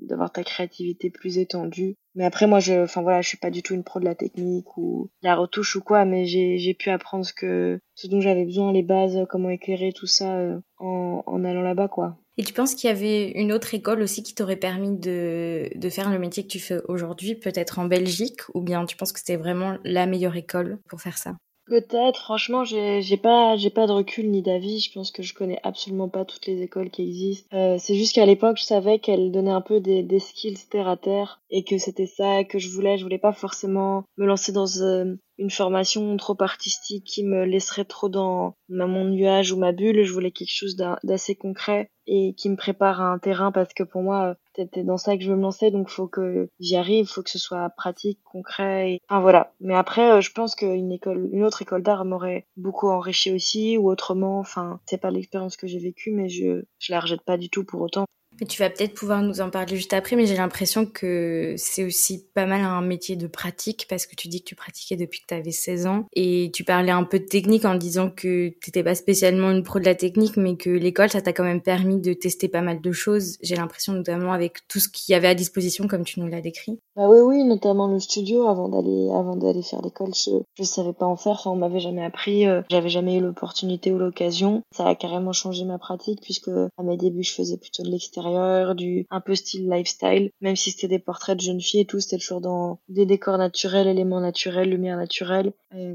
d'avoir 0.03 0.33
ta 0.33 0.43
créativité 0.45 1.11
plus 1.11 1.39
étendue. 1.39 1.95
Mais 2.15 2.25
après 2.25 2.47
moi 2.47 2.61
je 2.61 2.83
enfin 2.83 3.03
voilà, 3.03 3.21
je 3.21 3.29
suis 3.29 3.39
pas 3.39 3.51
du 3.51 3.63
tout 3.63 3.75
une 3.75 3.85
pro 3.85 4.01
de 4.01 4.05
la 4.05 4.15
technique 4.15 4.77
ou 4.77 5.11
la 5.23 5.37
retouche 5.37 5.77
ou 5.77 5.83
quoi, 5.83 6.05
mais 6.05 6.27
j'ai 6.27 6.75
pu 6.75 6.91
apprendre 6.91 7.25
ce 7.25 7.33
que 7.33 7.79
ce 7.95 8.07
dont 8.09 8.21
j'avais 8.21 8.45
besoin, 8.45 8.73
les 8.73 8.83
bases, 8.83 9.19
comment 9.29 9.51
éclairer 9.51 9.93
tout 9.93 10.07
ça 10.07 10.61
en 10.79 11.23
en 11.27 11.45
allant 11.45 11.63
là-bas 11.63 11.89
quoi. 11.89 12.19
Et 12.39 12.45
tu 12.45 12.53
penses 12.53 12.77
qu'il 12.77 12.89
y 12.89 12.93
avait 12.93 13.33
une 13.33 13.53
autre 13.53 13.75
école 13.75 14.01
aussi 14.01 14.23
qui 14.23 14.33
t'aurait 14.33 14.55
permis 14.57 14.97
de, 14.97 15.69
de 15.75 15.91
faire 15.91 16.09
le 16.09 16.21
métier 16.21 16.45
que 16.45 16.49
tu 16.49 16.61
fais 16.61 16.79
aujourd'hui, 16.87 17.35
peut-être 17.35 17.81
en 17.81 17.87
Belgique, 17.87 18.43
ou 18.55 18.61
bien 18.61 18.87
tu 18.87 18.97
penses 18.97 19.11
que 19.11 19.19
c'était 19.19 19.37
vraiment 19.37 19.77
la 19.83 20.07
meilleure 20.07 20.37
école 20.37 20.79
pour 20.89 21.01
faire 21.01 21.19
ça? 21.19 21.35
Peut-être, 21.69 22.21
franchement, 22.23 22.65
j'ai 22.65 23.17
pas 23.19 23.57
j'ai 23.59 23.69
pas 23.69 23.87
de 23.87 23.93
recul 23.93 24.31
ni 24.31 24.41
d'avis. 24.41 24.81
Je 24.81 24.91
pense 24.91 25.11
que 25.11 25.23
je 25.23 25.35
connais 25.35 25.61
absolument 25.63 26.09
pas 26.09 26.25
toutes 26.25 26.47
les 26.47 26.63
écoles 26.63 26.89
qui 26.89 27.03
existent. 27.03 27.55
Euh, 27.55 27.77
c'est 27.79 27.95
juste 27.95 28.15
qu'à 28.15 28.25
l'époque, 28.25 28.57
je 28.57 28.65
savais 28.65 28.99
qu'elles 28.99 29.31
donnaient 29.31 29.51
un 29.51 29.61
peu 29.61 29.79
des, 29.79 30.03
des 30.03 30.19
skills 30.19 30.57
terre 30.71 30.89
à 30.89 30.97
terre 30.97 31.43
et 31.51 31.65
que 31.65 31.77
c'était 31.77 32.07
ça 32.07 32.43
que 32.45 32.59
je 32.59 32.71
voulais. 32.71 32.97
Je 32.97 33.03
voulais 33.03 33.19
pas 33.19 33.33
forcément 33.33 34.05
me 34.17 34.25
lancer 34.25 34.51
dans 34.51 34.67
euh, 34.81 35.15
une 35.39 35.51
formation 35.51 36.17
trop 36.17 36.37
artistique 36.41 37.05
qui 37.05 37.25
me 37.25 37.45
laisserait 37.45 37.85
trop 37.85 38.09
dans 38.09 38.57
mon 38.69 39.05
nuage 39.05 39.53
ou 39.53 39.59
ma 39.59 39.73
bulle. 39.73 40.05
Je 40.05 40.13
voulais 40.13 40.33
quelque 40.33 40.53
chose 40.53 40.77
d'assez 40.77 41.37
concret 41.37 41.91
et 42.07 42.35
qui 42.35 42.49
me 42.49 42.57
prépare 42.57 43.01
à 43.01 43.05
un 43.05 43.19
terrain 43.19 43.53
parce 43.53 43.73
que 43.75 43.83
pour 43.83 44.03
moi, 44.03 44.37
c'était 44.57 44.83
dans 44.83 44.97
ça 44.97 45.17
que 45.17 45.23
je 45.23 45.31
veux 45.31 45.37
me 45.37 45.43
lancer. 45.43 45.71
Donc, 45.71 45.89
faut 45.89 46.09
que 46.09 46.49
j'y 46.59 46.77
arrive, 46.77 47.07
faut 47.07 47.23
que 47.23 47.31
ce 47.31 47.39
soit 47.39 47.69
pratique, 47.71 48.19
concret. 48.25 48.93
Et... 48.93 49.01
Enfin, 49.09 49.21
voilà. 49.21 49.53
Mais 49.61 49.75
après, 49.75 50.13
euh, 50.13 50.21
je 50.21 50.33
pense 50.33 50.55
qu'une 50.55 50.91
école, 50.91 51.29
une 51.33 51.45
autre 51.45 51.63
école 51.63 51.83
d'art 51.83 52.05
m'aurait 52.05 52.47
beaucoup 52.57 52.89
enrichi 52.89 53.31
aussi 53.31 53.79
ou 53.79 53.91
autrement. 53.91 54.41
Enfin, 54.41 54.81
c'est 54.87 55.01
pas 55.01 55.11
l'expérience 55.11 55.57
que 55.57 55.67
j'ai 55.67 55.79
vécue, 55.79 56.11
mais 56.11 56.29
je, 56.29 56.65
je 56.79 56.93
la 56.93 57.01
rejette 57.01 57.23
pas 57.23 57.37
du 57.37 57.51
tout 57.51 57.65
pour 57.65 57.81
autant. 57.83 58.07
Tu 58.47 58.63
vas 58.63 58.71
peut-être 58.71 58.95
pouvoir 58.95 59.23
nous 59.23 59.41
en 59.41 59.51
parler 59.51 59.77
juste 59.77 59.93
après, 59.93 60.17
mais 60.17 60.27
j'ai 60.27 60.37
l'impression 60.37 60.87
que 60.87 61.55
c'est 61.57 61.85
aussi 61.85 62.25
pas 62.35 62.47
mal 62.47 62.61
un 62.61 62.81
métier 62.81 63.17
de 63.17 63.27
pratique 63.27 63.87
parce 63.89 64.07
que 64.07 64.15
tu 64.15 64.29
dis 64.29 64.41
que 64.41 64.49
tu 64.49 64.55
pratiquais 64.55 64.97
depuis 64.97 65.21
que 65.21 65.27
tu 65.27 65.35
avais 65.35 65.51
16 65.51 65.87
ans 65.87 66.05
et 66.13 66.51
tu 66.53 66.65
parlais 66.65 66.93
un 66.93 67.05
peu 67.05 67.19
de 67.19 67.25
technique 67.25 67.65
en 67.65 67.75
disant 67.75 68.11
que 68.11 68.51
t'étais 68.61 68.83
pas 68.83 68.95
spécialement 68.95 69.51
une 69.51 69.63
pro 69.63 69.79
de 69.79 69.85
la 69.85 69.95
technique, 69.95 70.37
mais 70.37 70.57
que 70.57 70.71
l'école, 70.71 71.11
ça 71.11 71.21
t'a 71.21 71.33
quand 71.33 71.45
même 71.45 71.63
permis 71.63 72.01
de 72.01 72.13
tester 72.13 72.49
pas 72.49 72.63
mal 72.63 72.81
de 72.81 72.93
choses. 72.93 73.37
J'ai 73.43 73.57
l'impression 73.57 73.93
notamment 73.93 74.33
avec 74.33 74.67
tout 74.69 74.79
ce 74.79 74.89
qu'il 74.89 75.13
y 75.13 75.17
avait 75.17 75.29
à 75.29 75.35
disposition 75.35 75.87
comme 75.87 76.05
tu 76.05 76.21
nous 76.21 76.29
l'as 76.29 76.41
décrit. 76.41 76.79
Bah 76.97 77.09
oui, 77.09 77.21
oui, 77.21 77.45
notamment 77.45 77.87
le 77.87 78.01
studio. 78.01 78.49
Avant 78.49 78.69
d'aller, 78.69 79.09
avant 79.11 79.37
d'aller 79.37 79.63
faire 79.63 79.83
l'école, 79.83 80.15
je, 80.15 80.31
je 80.55 80.63
savais 80.65 80.93
pas 80.93 81.07
en 81.07 81.17
faire. 81.17 81.33
Enfin, 81.33 81.51
on 81.51 81.57
m'avait 81.57 81.81
jamais 81.81 82.05
appris. 82.05 82.47
Euh, 82.47 82.63
j'avais 82.71 82.89
jamais 82.89 83.17
eu 83.17 83.21
l'opportunité 83.21 83.93
ou 83.93 83.99
l'occasion. 83.99 84.63
Ça 84.73 84.87
a 84.87 84.95
carrément 84.95 85.33
changé 85.33 85.65
ma 85.65 85.79
pratique 85.79 86.21
puisque 86.23 86.49
à 86.49 86.83
mes 86.83 86.97
débuts, 86.97 87.23
je 87.23 87.35
faisais 87.35 87.57
plutôt 87.57 87.83
de 87.83 87.91
l'extérieur, 87.91 88.28
du 88.75 89.07
un 89.11 89.21
peu 89.21 89.35
style 89.35 89.69
lifestyle. 89.69 90.31
Même 90.41 90.57
si 90.57 90.71
c'était 90.71 90.89
des 90.89 90.99
portraits 90.99 91.37
de 91.37 91.43
jeunes 91.43 91.61
filles 91.61 91.81
et 91.81 91.87
tout, 91.87 92.01
c'était 92.01 92.19
toujours 92.19 92.41
dans 92.41 92.81
des 92.89 93.07
décors 93.07 93.39
naturels, 93.39 93.87
éléments 93.87 94.21
naturels, 94.21 94.71
lumière 94.71 94.97
naturelle. 94.97 95.53
Euh, 95.75 95.95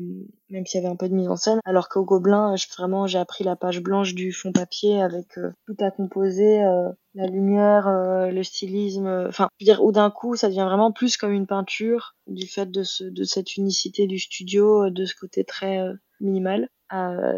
même 0.53 0.65
s'il 0.65 0.81
y 0.81 0.83
avait 0.85 0.93
un 0.93 0.95
peu 0.95 1.09
de 1.09 1.15
mise 1.15 1.27
en 1.27 1.35
scène. 1.35 1.59
Alors 1.65 1.89
qu'au 1.89 2.05
Gobelin, 2.05 2.55
je, 2.55 2.67
vraiment, 2.77 3.07
j'ai 3.07 3.17
appris 3.17 3.43
la 3.43 3.55
page 3.55 3.81
blanche 3.81 4.13
du 4.13 4.31
fond 4.31 4.51
papier 4.51 5.01
avec 5.01 5.37
euh, 5.37 5.51
tout 5.65 5.75
à 5.79 5.91
composer, 5.91 6.63
euh, 6.63 6.89
la 7.15 7.25
lumière, 7.25 7.87
euh, 7.87 8.27
le 8.27 8.43
stylisme. 8.43 9.07
Enfin, 9.27 9.49
dire, 9.59 9.83
ou 9.83 9.91
d'un 9.91 10.11
coup, 10.11 10.35
ça 10.35 10.47
devient 10.47 10.65
vraiment 10.65 10.91
plus 10.91 11.17
comme 11.17 11.31
une 11.31 11.47
peinture 11.47 12.15
du 12.27 12.47
fait 12.47 12.69
de, 12.69 12.83
ce, 12.83 13.03
de 13.03 13.23
cette 13.23 13.57
unicité 13.57 14.07
du 14.07 14.19
studio, 14.19 14.89
de 14.89 15.05
ce 15.05 15.15
côté 15.15 15.43
très 15.43 15.79
minimal. 16.21 16.69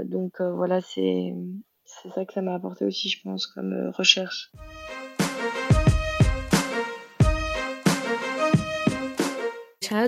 donc 0.05 0.41
voilà, 0.41 0.81
c'est 0.81 1.33
c'est 1.85 2.11
ça 2.11 2.25
que 2.25 2.33
ça 2.33 2.41
m'a 2.41 2.55
apporté 2.55 2.83
aussi, 2.85 3.09
je 3.09 3.21
pense, 3.23 3.47
comme 3.47 3.91
recherche. 3.95 4.51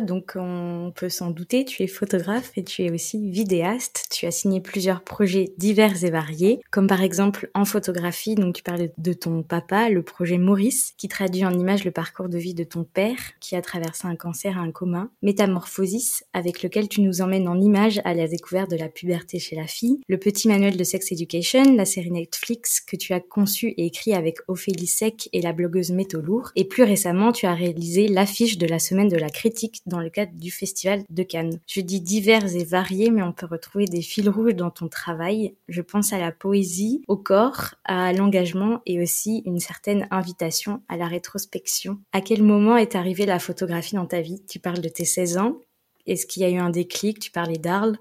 Donc 0.01 0.33
on 0.35 0.91
peut 0.95 1.09
s'en 1.09 1.31
douter, 1.31 1.65
tu 1.65 1.83
es 1.83 1.87
photographe 1.87 2.51
et 2.55 2.63
tu 2.63 2.83
es 2.83 2.91
aussi 2.91 3.29
vidéaste. 3.29 4.07
Tu 4.11 4.25
as 4.25 4.31
signé 4.31 4.61
plusieurs 4.61 5.03
projets 5.03 5.53
divers 5.57 6.03
et 6.03 6.09
variés, 6.09 6.59
comme 6.71 6.87
par 6.87 7.01
exemple 7.01 7.49
en 7.53 7.65
photographie, 7.65 8.35
donc 8.35 8.55
tu 8.55 8.63
parles 8.63 8.89
de 8.97 9.13
ton 9.13 9.43
papa, 9.43 9.89
le 9.89 10.01
projet 10.01 10.37
Maurice, 10.37 10.93
qui 10.97 11.07
traduit 11.07 11.45
en 11.45 11.51
images 11.51 11.83
le 11.85 11.91
parcours 11.91 12.29
de 12.29 12.37
vie 12.37 12.53
de 12.53 12.63
ton 12.63 12.83
père, 12.83 13.17
qui 13.39 13.55
a 13.55 13.61
traversé 13.61 14.07
un 14.07 14.15
cancer 14.15 14.57
et 14.57 14.59
un 14.59 14.71
coma, 14.71 15.09
Métamorphosis, 15.21 16.23
avec 16.33 16.63
lequel 16.63 16.87
tu 16.87 17.01
nous 17.01 17.21
emmènes 17.21 17.47
en 17.47 17.59
images 17.59 18.01
à 18.05 18.13
la 18.13 18.27
découverte 18.27 18.71
de 18.71 18.77
la 18.77 18.89
puberté 18.89 19.39
chez 19.39 19.55
la 19.55 19.67
fille, 19.67 19.99
le 20.07 20.17
petit 20.17 20.47
manuel 20.47 20.77
de 20.77 20.83
Sex 20.83 21.11
Education, 21.11 21.75
la 21.75 21.85
série 21.85 22.11
Netflix 22.11 22.81
que 22.81 22.95
tu 22.95 23.13
as 23.13 23.19
conçue 23.19 23.69
et 23.77 23.85
écrit 23.85 24.13
avec 24.13 24.37
Ophélie 24.47 24.87
Sec 24.87 25.29
et 25.33 25.41
la 25.41 25.53
blogueuse 25.53 25.91
Métolour, 25.91 26.51
et 26.55 26.65
plus 26.65 26.83
récemment 26.83 27.31
tu 27.31 27.45
as 27.45 27.53
réalisé 27.53 28.07
l'affiche 28.07 28.57
de 28.57 28.67
la 28.67 28.79
semaine 28.79 29.09
de 29.09 29.17
la 29.17 29.29
critique 29.29 29.66
dans 29.85 29.99
le 29.99 30.09
cadre 30.09 30.33
du 30.33 30.51
Festival 30.51 31.03
de 31.09 31.23
Cannes. 31.23 31.59
Je 31.67 31.81
dis 31.81 32.01
divers 32.01 32.55
et 32.55 32.63
variés, 32.63 33.09
mais 33.09 33.23
on 33.23 33.33
peut 33.33 33.45
retrouver 33.45 33.85
des 33.85 34.01
fils 34.01 34.27
rouges 34.27 34.55
dans 34.55 34.71
ton 34.71 34.87
travail. 34.87 35.55
Je 35.67 35.81
pense 35.81 36.13
à 36.13 36.19
la 36.19 36.31
poésie, 36.31 37.03
au 37.07 37.17
corps, 37.17 37.75
à 37.83 38.13
l'engagement 38.13 38.81
et 38.85 39.01
aussi 39.01 39.43
une 39.45 39.59
certaine 39.59 40.07
invitation 40.11 40.81
à 40.87 40.97
la 40.97 41.07
rétrospection. 41.07 41.99
À 42.13 42.21
quel 42.21 42.43
moment 42.43 42.77
est 42.77 42.95
arrivée 42.95 43.25
la 43.25 43.39
photographie 43.39 43.95
dans 43.95 44.05
ta 44.05 44.21
vie? 44.21 44.43
Tu 44.47 44.59
parles 44.59 44.81
de 44.81 44.89
tes 44.89 45.05
16 45.05 45.37
ans. 45.37 45.57
Est-ce 46.05 46.25
qu'il 46.25 46.43
y 46.43 46.45
a 46.45 46.49
eu 46.49 46.57
un 46.57 46.69
déclic? 46.69 47.19
Tu 47.19 47.31
parlais 47.31 47.57
d'Arles 47.57 47.97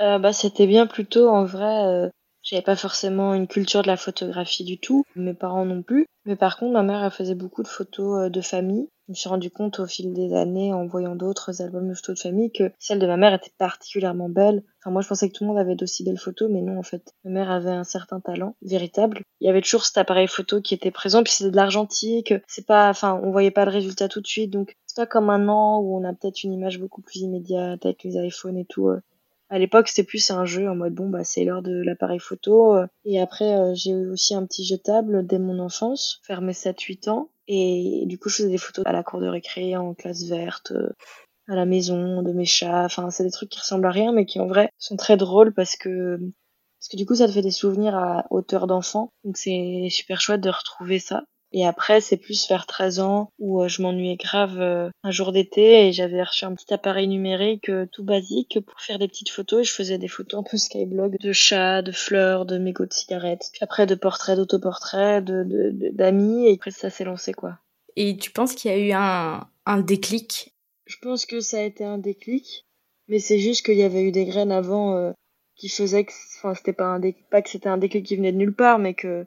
euh, 0.00 0.18
bah, 0.18 0.32
C'était 0.32 0.66
bien 0.66 0.86
plutôt 0.86 1.28
en 1.28 1.44
vrai. 1.44 1.84
Euh, 1.86 2.08
j'avais 2.42 2.62
pas 2.62 2.76
forcément 2.76 3.34
une 3.34 3.48
culture 3.48 3.82
de 3.82 3.86
la 3.86 3.96
photographie 3.96 4.64
du 4.64 4.78
tout, 4.78 5.04
mes 5.16 5.32
parents 5.32 5.64
non 5.64 5.82
plus. 5.82 6.06
Mais 6.26 6.36
par 6.36 6.58
contre, 6.58 6.72
ma 6.72 6.82
mère, 6.82 7.12
faisait 7.12 7.34
beaucoup 7.34 7.62
de 7.62 7.68
photos 7.68 8.26
euh, 8.26 8.28
de 8.28 8.40
famille. 8.40 8.88
Je 9.06 9.12
me 9.12 9.14
suis 9.16 9.28
rendu 9.28 9.50
compte 9.50 9.80
au 9.80 9.86
fil 9.86 10.14
des 10.14 10.32
années, 10.32 10.72
en 10.72 10.86
voyant 10.86 11.14
d'autres 11.14 11.60
albums 11.60 11.88
de 11.88 11.94
photos 11.94 12.16
de 12.16 12.20
famille, 12.20 12.50
que 12.50 12.72
celle 12.78 12.98
de 12.98 13.06
ma 13.06 13.18
mère 13.18 13.34
était 13.34 13.52
particulièrement 13.58 14.30
belle. 14.30 14.62
Enfin, 14.80 14.90
moi, 14.90 15.02
je 15.02 15.08
pensais 15.08 15.28
que 15.28 15.34
tout 15.34 15.44
le 15.44 15.48
monde 15.48 15.58
avait 15.58 15.74
d'aussi 15.74 16.04
belles 16.04 16.18
photos, 16.18 16.50
mais 16.50 16.62
non, 16.62 16.78
en 16.78 16.82
fait. 16.82 17.14
Ma 17.22 17.30
mère 17.30 17.50
avait 17.50 17.70
un 17.70 17.84
certain 17.84 18.20
talent, 18.20 18.56
véritable. 18.62 19.20
Il 19.40 19.46
y 19.46 19.50
avait 19.50 19.60
toujours 19.60 19.84
cet 19.84 19.98
appareil 19.98 20.26
photo 20.26 20.62
qui 20.62 20.72
était 20.72 20.90
présent, 20.90 21.22
puis 21.22 21.34
c'était 21.34 21.50
de 21.50 21.56
l'argentique. 21.56 22.32
C'est 22.46 22.66
pas, 22.66 22.88
enfin, 22.88 23.20
on 23.22 23.30
voyait 23.30 23.50
pas 23.50 23.66
le 23.66 23.72
résultat 23.72 24.08
tout 24.08 24.22
de 24.22 24.26
suite, 24.26 24.50
donc 24.50 24.74
c'est 24.86 24.96
pas 24.96 25.06
comme 25.06 25.26
maintenant 25.26 25.80
où 25.80 25.98
on 25.98 26.04
a 26.04 26.14
peut-être 26.14 26.42
une 26.42 26.54
image 26.54 26.80
beaucoup 26.80 27.02
plus 27.02 27.20
immédiate 27.20 27.84
avec 27.84 28.04
les 28.04 28.16
iPhones 28.16 28.56
et 28.56 28.64
tout. 28.64 28.90
Euh. 29.50 29.54
À 29.54 29.58
l'époque, 29.58 29.88
c'était 29.88 30.06
plus 30.06 30.30
un 30.30 30.44
jeu 30.44 30.68
en 30.68 30.74
mode 30.74 30.94
bon 30.94 31.08
bah 31.08 31.24
c'est 31.24 31.44
l'heure 31.44 31.62
de 31.62 31.82
l'appareil 31.82 32.18
photo. 32.18 32.76
Et 33.04 33.20
après, 33.20 33.54
euh, 33.56 33.74
j'ai 33.74 33.90
eu 33.90 34.10
aussi 34.10 34.34
un 34.34 34.46
petit 34.46 34.64
jetable 34.64 35.26
dès 35.26 35.38
mon 35.38 35.58
enfance, 35.58 36.20
vers 36.28 36.40
mes 36.40 36.52
7-8 36.52 37.08
ans. 37.10 37.30
Et 37.46 38.04
du 38.06 38.18
coup, 38.18 38.28
je 38.28 38.36
faisais 38.36 38.48
des 38.48 38.58
photos 38.58 38.84
à 38.86 38.92
la 38.92 39.02
cour 39.02 39.20
de 39.20 39.26
récré, 39.26 39.76
en 39.76 39.94
classe 39.94 40.24
verte, 40.24 40.72
euh, 40.72 40.90
à 41.48 41.54
la 41.54 41.66
maison, 41.66 42.22
de 42.22 42.32
mes 42.32 42.46
chats. 42.46 42.84
Enfin, 42.84 43.10
c'est 43.10 43.24
des 43.24 43.30
trucs 43.30 43.50
qui 43.50 43.60
ressemblent 43.60 43.86
à 43.86 43.90
rien, 43.90 44.12
mais 44.12 44.26
qui 44.26 44.40
en 44.40 44.46
vrai 44.46 44.70
sont 44.78 44.96
très 44.96 45.16
drôles 45.16 45.52
parce 45.52 45.76
que 45.76 46.18
parce 46.80 46.88
que 46.90 46.96
du 46.98 47.06
coup, 47.06 47.14
ça 47.14 47.26
te 47.26 47.32
fait 47.32 47.42
des 47.42 47.50
souvenirs 47.50 47.94
à 47.96 48.26
hauteur 48.30 48.66
d'enfant. 48.66 49.10
Donc 49.24 49.38
c'est 49.38 49.88
super 49.90 50.20
chouette 50.20 50.42
de 50.42 50.50
retrouver 50.50 50.98
ça. 50.98 51.24
Et 51.56 51.64
après, 51.64 52.00
c'est 52.00 52.16
plus 52.16 52.48
vers 52.48 52.66
13 52.66 52.98
ans 52.98 53.30
où 53.38 53.62
euh, 53.62 53.68
je 53.68 53.80
m'ennuyais 53.80 54.16
grave 54.16 54.60
euh, 54.60 54.90
un 55.04 55.12
jour 55.12 55.30
d'été 55.30 55.86
et 55.86 55.92
j'avais 55.92 56.20
reçu 56.20 56.44
un 56.44 56.52
petit 56.52 56.74
appareil 56.74 57.06
numérique 57.06 57.68
euh, 57.68 57.86
tout 57.92 58.02
basique 58.02 58.58
pour 58.66 58.80
faire 58.80 58.98
des 58.98 59.06
petites 59.06 59.30
photos 59.30 59.60
et 59.60 59.64
je 59.64 59.72
faisais 59.72 59.96
des 59.96 60.08
photos 60.08 60.40
un 60.40 60.42
peu 60.42 60.56
skyblog 60.56 61.16
de 61.16 61.32
chats, 61.32 61.80
de 61.80 61.92
fleurs, 61.92 62.44
de 62.44 62.58
mégots 62.58 62.86
de 62.86 62.92
cigarettes, 62.92 63.50
puis 63.52 63.62
après 63.62 63.86
de 63.86 63.94
portraits, 63.94 64.36
d'autoportraits, 64.36 65.24
de, 65.24 65.70
d'amis 65.92 66.48
et 66.48 66.54
après 66.54 66.72
ça 66.72 66.90
s'est 66.90 67.04
lancé 67.04 67.32
quoi. 67.32 67.60
Et 67.94 68.16
tu 68.16 68.32
penses 68.32 68.54
qu'il 68.54 68.72
y 68.72 68.74
a 68.74 68.78
eu 68.78 68.90
un, 68.90 69.46
un 69.64 69.80
déclic? 69.80 70.56
Je 70.86 70.96
pense 71.00 71.24
que 71.24 71.38
ça 71.38 71.58
a 71.58 71.62
été 71.62 71.84
un 71.84 71.98
déclic, 71.98 72.66
mais 73.06 73.20
c'est 73.20 73.38
juste 73.38 73.64
qu'il 73.64 73.78
y 73.78 73.84
avait 73.84 74.02
eu 74.02 74.10
des 74.10 74.24
graines 74.24 74.50
avant 74.50 75.14
qui 75.54 75.68
faisaient 75.68 76.04
que, 76.04 76.12
enfin 76.36 76.54
c'était 76.54 76.72
pas 76.72 76.86
un 76.86 76.98
déclic, 76.98 77.30
pas 77.30 77.42
que 77.42 77.48
c'était 77.48 77.68
un 77.68 77.78
déclic 77.78 78.04
qui 78.04 78.16
venait 78.16 78.32
de 78.32 78.38
nulle 78.38 78.56
part, 78.56 78.80
mais 78.80 78.94
que 78.94 79.24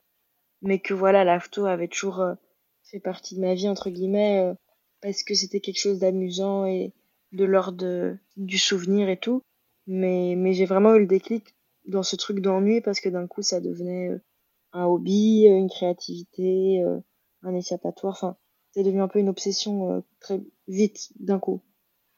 mais 0.61 0.79
que 0.79 0.93
voilà, 0.93 1.23
la 1.23 1.39
photo 1.39 1.65
avait 1.65 1.87
toujours 1.87 2.19
euh, 2.19 2.35
fait 2.83 2.99
partie 2.99 3.35
de 3.35 3.41
ma 3.41 3.53
vie, 3.53 3.69
entre 3.69 3.89
guillemets, 3.89 4.39
euh, 4.39 4.53
parce 5.01 5.23
que 5.23 5.33
c'était 5.33 5.59
quelque 5.59 5.79
chose 5.79 5.99
d'amusant 5.99 6.65
et, 6.65 6.93
de 7.33 7.43
l'ordre 7.43 8.17
du 8.37 8.57
souvenir 8.57 9.09
et 9.09 9.17
tout. 9.17 9.41
Mais, 9.85 10.35
mais 10.37 10.53
j'ai 10.53 10.65
vraiment 10.65 10.95
eu 10.95 11.01
le 11.01 11.07
déclic 11.07 11.55
dans 11.85 12.03
ce 12.03 12.15
truc 12.15 12.39
d'ennui 12.39 12.81
parce 12.81 12.99
que 12.99 13.09
d'un 13.09 13.27
coup, 13.27 13.41
ça 13.41 13.59
devenait 13.59 14.09
euh, 14.09 14.21
un 14.71 14.85
hobby, 14.85 15.45
une 15.45 15.69
créativité, 15.69 16.83
un 17.41 17.55
échappatoire. 17.55 18.13
Enfin, 18.13 18.37
c'est 18.71 18.83
devenu 18.83 19.01
un 19.01 19.07
peu 19.07 19.19
une 19.19 19.29
obsession 19.29 20.03
très 20.19 20.41
vite 20.67 21.09
d'un 21.19 21.39
coup. 21.39 21.61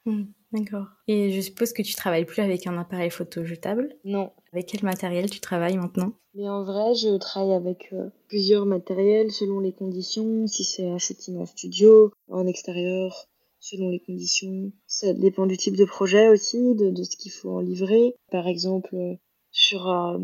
Mmh, 0.06 0.24
d'accord. 0.52 0.86
Et 1.06 1.30
je 1.30 1.40
suppose 1.40 1.72
que 1.72 1.82
tu 1.82 1.94
travailles 1.94 2.24
plus 2.24 2.42
avec 2.42 2.66
un 2.66 2.76
appareil 2.78 3.10
photo 3.10 3.44
jetable? 3.44 3.96
Non. 4.04 4.32
Avec 4.52 4.66
quel 4.66 4.84
matériel 4.84 5.30
tu 5.30 5.40
travailles 5.40 5.76
maintenant? 5.76 6.12
Mais 6.34 6.48
en 6.48 6.62
vrai, 6.62 6.94
je 6.94 7.16
travaille 7.16 7.54
avec 7.54 7.92
euh, 7.92 8.08
plusieurs 8.28 8.64
matériels 8.64 9.32
selon 9.32 9.60
les 9.60 9.72
conditions. 9.72 10.46
Si 10.46 10.64
c'est 10.64 10.88
un 10.88 10.98
shooting 10.98 11.38
en 11.38 11.46
studio, 11.46 12.12
en 12.28 12.46
extérieur, 12.46 13.26
selon 13.58 13.90
les 13.90 14.00
conditions. 14.00 14.72
Ça 14.86 15.12
dépend 15.12 15.46
du 15.46 15.56
type 15.56 15.76
de 15.76 15.84
projet 15.84 16.28
aussi, 16.28 16.74
de, 16.74 17.02
ce 17.02 17.16
qu'il 17.16 17.32
faut 17.32 17.50
en 17.50 17.60
livrer. 17.60 18.14
Par 18.30 18.46
exemple, 18.46 18.94
euh, 18.94 19.16
sur 19.50 19.88
euh, 19.88 20.18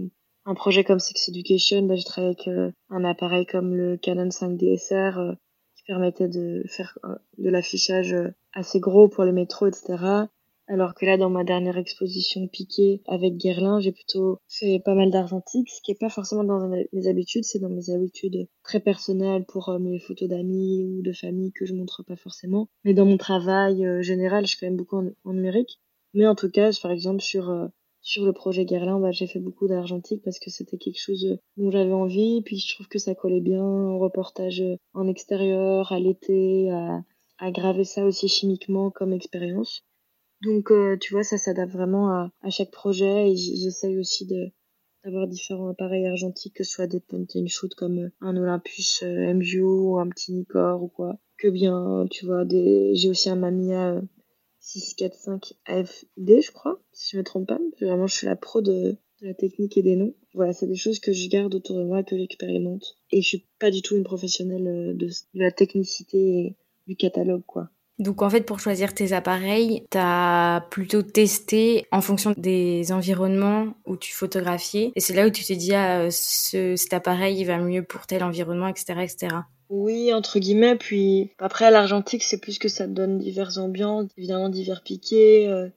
un 0.44 0.54
projet 0.54 0.84
comme 0.84 1.00
Sex 1.00 1.28
Education, 1.28 1.82
bah, 1.82 1.96
je 1.96 2.04
travaille 2.04 2.36
avec 2.38 2.72
un 2.90 3.04
appareil 3.04 3.46
comme 3.46 3.74
le 3.74 3.96
Canon 3.96 4.30
5 4.30 4.56
DSR 4.56 5.36
permettait 5.86 6.28
de 6.28 6.64
faire 6.66 6.98
de 7.38 7.48
l'affichage 7.48 8.14
assez 8.52 8.80
gros 8.80 9.08
pour 9.08 9.24
les 9.24 9.32
métros, 9.32 9.68
etc. 9.68 10.26
Alors 10.68 10.94
que 10.94 11.06
là, 11.06 11.16
dans 11.16 11.30
ma 11.30 11.44
dernière 11.44 11.78
exposition 11.78 12.48
piquée 12.48 13.00
avec 13.06 13.36
Guerlain, 13.36 13.80
j'ai 13.80 13.92
plutôt 13.92 14.38
fait 14.48 14.80
pas 14.84 14.94
mal 14.94 15.10
d'argentique, 15.10 15.70
ce 15.70 15.80
qui 15.80 15.92
est 15.92 16.00
pas 16.00 16.10
forcément 16.10 16.44
dans 16.44 16.68
mes 16.68 17.06
habitudes, 17.06 17.44
c'est 17.44 17.60
dans 17.60 17.68
mes 17.68 17.90
habitudes 17.90 18.48
très 18.62 18.80
personnelles 18.80 19.44
pour 19.44 19.68
euh, 19.68 19.78
mes 19.78 19.98
photos 19.98 20.28
d'amis 20.28 20.84
ou 20.84 21.02
de 21.02 21.12
famille 21.12 21.52
que 21.52 21.66
je 21.66 21.74
montre 21.74 22.02
pas 22.02 22.16
forcément. 22.16 22.68
Mais 22.84 22.94
dans 22.94 23.06
mon 23.06 23.16
travail 23.16 23.86
général, 24.02 24.44
je 24.44 24.50
suis 24.50 24.58
quand 24.58 24.66
même 24.66 24.76
beaucoup 24.76 24.96
en, 24.96 25.32
numérique. 25.32 25.78
Mais 26.14 26.26
en 26.26 26.34
tout 26.34 26.50
cas, 26.50 26.70
par 26.82 26.90
exemple, 26.90 27.20
sur 27.20 27.70
sur 28.06 28.24
le 28.24 28.32
projet 28.32 28.64
Guerlain, 28.64 29.00
bah, 29.00 29.10
j'ai 29.10 29.26
fait 29.26 29.40
beaucoup 29.40 29.66
d'argentique 29.66 30.22
parce 30.22 30.38
que 30.38 30.48
c'était 30.48 30.78
quelque 30.78 31.00
chose 31.00 31.24
euh, 31.26 31.36
dont 31.56 31.72
j'avais 31.72 31.92
envie. 31.92 32.40
Puis 32.42 32.60
je 32.60 32.72
trouve 32.72 32.86
que 32.86 33.00
ça 33.00 33.16
collait 33.16 33.40
bien 33.40 33.64
au 33.64 33.98
reportage 33.98 34.60
euh, 34.60 34.76
en 34.94 35.08
extérieur, 35.08 35.90
à 35.90 35.98
l'été, 35.98 36.70
à, 36.70 37.02
à 37.38 37.50
graver 37.50 37.82
ça 37.82 38.04
aussi 38.04 38.28
chimiquement 38.28 38.92
comme 38.92 39.12
expérience. 39.12 39.84
Donc, 40.42 40.70
euh, 40.70 40.96
tu 41.00 41.12
vois, 41.14 41.24
ça 41.24 41.38
s'adapte 41.38 41.72
vraiment 41.72 42.10
à, 42.10 42.30
à, 42.42 42.50
chaque 42.50 42.70
projet 42.70 43.30
et 43.30 43.36
j'essaye 43.36 43.98
aussi 43.98 44.26
de 44.26 44.50
d'avoir 45.04 45.28
différents 45.28 45.68
appareils 45.68 46.06
argentiques, 46.06 46.54
que 46.54 46.64
ce 46.64 46.72
soit 46.72 46.88
des 46.88 46.98
point 46.98 47.26
and 47.36 47.46
shoot 47.46 47.72
comme 47.76 48.10
un 48.20 48.36
Olympus 48.36 49.04
MJO 49.04 49.92
ou 49.92 49.98
un 50.00 50.08
petit 50.08 50.32
Nikkor 50.32 50.82
ou 50.82 50.88
quoi. 50.88 51.16
Que 51.38 51.46
bien, 51.46 52.06
tu 52.10 52.26
vois, 52.26 52.44
des... 52.44 52.96
j'ai 52.96 53.08
aussi 53.08 53.30
un 53.30 53.36
Mamiya 53.36 54.02
645 54.66 55.54
AFD, 55.66 56.42
je 56.42 56.50
crois, 56.50 56.80
si 56.92 57.12
je 57.12 57.18
me 57.18 57.22
trompe 57.22 57.46
pas. 57.46 57.60
Vraiment, 57.80 58.08
je 58.08 58.16
suis 58.16 58.26
la 58.26 58.34
pro 58.34 58.62
de, 58.62 58.96
la 59.20 59.32
technique 59.32 59.76
et 59.76 59.82
des 59.82 59.94
noms. 59.94 60.14
Voilà, 60.34 60.52
c'est 60.52 60.66
des 60.66 60.76
choses 60.76 60.98
que 60.98 61.12
je 61.12 61.28
garde 61.28 61.54
autour 61.54 61.76
de 61.76 61.84
moi, 61.84 62.02
que 62.02 62.16
j'expérimente. 62.16 62.96
Et 63.10 63.22
je 63.22 63.28
suis 63.28 63.46
pas 63.58 63.70
du 63.70 63.82
tout 63.82 63.96
une 63.96 64.04
professionnelle 64.04 64.66
euh, 64.66 64.92
de, 64.92 65.08
la 65.34 65.52
technicité 65.52 66.18
et 66.18 66.56
du 66.86 66.96
catalogue, 66.96 67.44
quoi. 67.46 67.70
Donc 67.98 68.20
en 68.20 68.28
fait, 68.28 68.42
pour 68.42 68.60
choisir 68.60 68.94
tes 68.94 69.12
appareils, 69.12 69.84
tu 69.90 69.98
as 69.98 70.66
plutôt 70.70 71.02
testé 71.02 71.86
en 71.92 72.00
fonction 72.02 72.34
des 72.36 72.92
environnements 72.92 73.74
où 73.86 73.96
tu 73.96 74.12
photographiais. 74.12 74.92
Et 74.94 75.00
c'est 75.00 75.14
là 75.14 75.26
où 75.26 75.30
tu 75.30 75.44
t'es 75.44 75.56
dit, 75.56 75.74
ah, 75.74 76.10
ce, 76.10 76.76
cet 76.76 76.92
appareil, 76.92 77.38
il 77.40 77.46
va 77.46 77.58
mieux 77.58 77.82
pour 77.82 78.06
tel 78.06 78.22
environnement, 78.22 78.68
etc., 78.68 79.00
etc. 79.02 79.36
Oui, 79.68 80.12
entre 80.12 80.38
guillemets. 80.38 80.76
Puis 80.76 81.30
après, 81.38 81.64
à 81.64 81.70
l'argentique, 81.70 82.22
c'est 82.22 82.40
plus 82.40 82.58
que 82.58 82.68
ça 82.68 82.86
donne 82.86 83.18
diverses 83.18 83.56
ambiances, 83.56 84.10
évidemment 84.16 84.48
divers 84.48 84.82
piquets, 84.82 85.46
euh, 85.48 85.68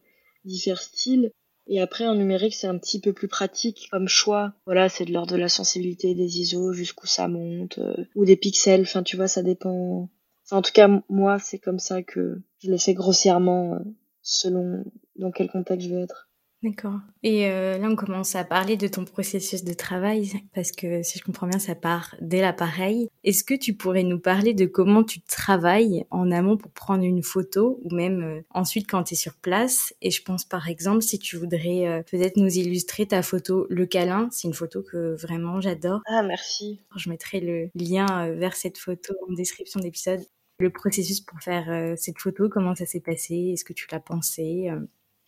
divers 0.45 0.81
styles. 0.81 1.31
Et 1.67 1.79
après, 1.79 2.07
en 2.07 2.15
numérique, 2.15 2.55
c'est 2.55 2.67
un 2.67 2.77
petit 2.77 2.99
peu 2.99 3.13
plus 3.13 3.27
pratique 3.27 3.87
comme 3.91 4.07
choix. 4.07 4.53
Voilà, 4.65 4.89
c'est 4.89 5.05
de 5.05 5.13
l'ordre 5.13 5.33
de 5.33 5.39
la 5.39 5.49
sensibilité 5.49 6.15
des 6.15 6.39
ISO, 6.39 6.73
jusqu'où 6.73 7.05
ça 7.05 7.27
monte, 7.27 7.77
euh, 7.77 8.05
ou 8.15 8.25
des 8.25 8.35
pixels. 8.35 8.81
Enfin, 8.81 9.03
tu 9.03 9.15
vois, 9.15 9.27
ça 9.27 9.43
dépend. 9.43 10.09
Enfin, 10.49 10.57
en 10.57 10.61
tout 10.63 10.71
cas, 10.73 10.89
moi, 11.09 11.37
c'est 11.37 11.59
comme 11.59 11.77
ça 11.77 12.01
que 12.01 12.41
je 12.57 12.71
le 12.71 12.77
fais 12.77 12.95
grossièrement, 12.95 13.75
euh, 13.75 13.79
selon 14.23 14.83
dans 15.15 15.29
quel 15.31 15.49
contexte 15.49 15.87
je 15.87 15.93
veux 15.93 16.01
être. 16.01 16.29
D'accord. 16.61 16.99
Et 17.23 17.47
euh, 17.47 17.77
là, 17.77 17.87
on 17.89 17.95
commence 17.95 18.35
à 18.35 18.43
parler 18.43 18.75
de 18.75 18.87
ton 18.89 19.05
processus 19.05 19.63
de 19.63 19.73
travail, 19.73 20.33
parce 20.53 20.71
que 20.71 21.03
si 21.03 21.17
je 21.17 21.23
comprends 21.23 21.47
bien, 21.47 21.59
ça 21.59 21.73
part 21.73 22.15
dès 22.19 22.41
l'appareil. 22.41 23.07
Est-ce 23.23 23.45
que 23.45 23.53
tu 23.53 23.73
pourrais 23.75 24.03
nous 24.03 24.19
parler 24.19 24.53
de 24.53 24.65
comment 24.65 25.05
tu 25.05 25.21
travailles 25.21 26.05
en 26.09 26.31
amont 26.31 26.57
pour 26.57 26.71
prendre 26.71 27.03
une 27.05 27.23
photo, 27.23 27.79
ou 27.83 27.95
même 27.95 28.23
euh, 28.23 28.41
ensuite 28.49 28.89
quand 28.89 29.03
tu 29.03 29.13
es 29.13 29.17
sur 29.17 29.35
place? 29.35 29.93
Et 30.01 30.11
je 30.11 30.21
pense 30.21 30.43
par 30.43 30.67
exemple, 30.67 31.01
si 31.01 31.17
tu 31.17 31.37
voudrais 31.37 31.87
euh, 31.87 32.03
peut-être 32.03 32.35
nous 32.35 32.57
illustrer 32.57 33.05
ta 33.05 33.21
photo 33.21 33.65
Le 33.69 33.85
câlin, 33.85 34.27
c'est 34.31 34.49
une 34.49 34.53
photo 34.53 34.83
que 34.83 35.15
vraiment 35.15 35.61
j'adore. 35.61 36.01
Ah, 36.07 36.23
merci. 36.23 36.81
Je 36.97 37.09
mettrai 37.09 37.39
le 37.39 37.69
lien 37.73 38.31
vers 38.31 38.55
cette 38.57 38.77
photo 38.77 39.13
en 39.29 39.33
description 39.33 39.79
d'épisode. 39.79 40.21
Le 40.59 40.69
processus 40.69 41.21
pour 41.21 41.39
faire 41.39 41.97
cette 41.97 42.19
photo, 42.19 42.49
comment 42.49 42.75
ça 42.75 42.85
s'est 42.85 42.99
passé 42.99 43.51
Est-ce 43.53 43.63
que 43.63 43.73
tu 43.73 43.87
l'as 43.91 43.99
pensé 43.99 44.69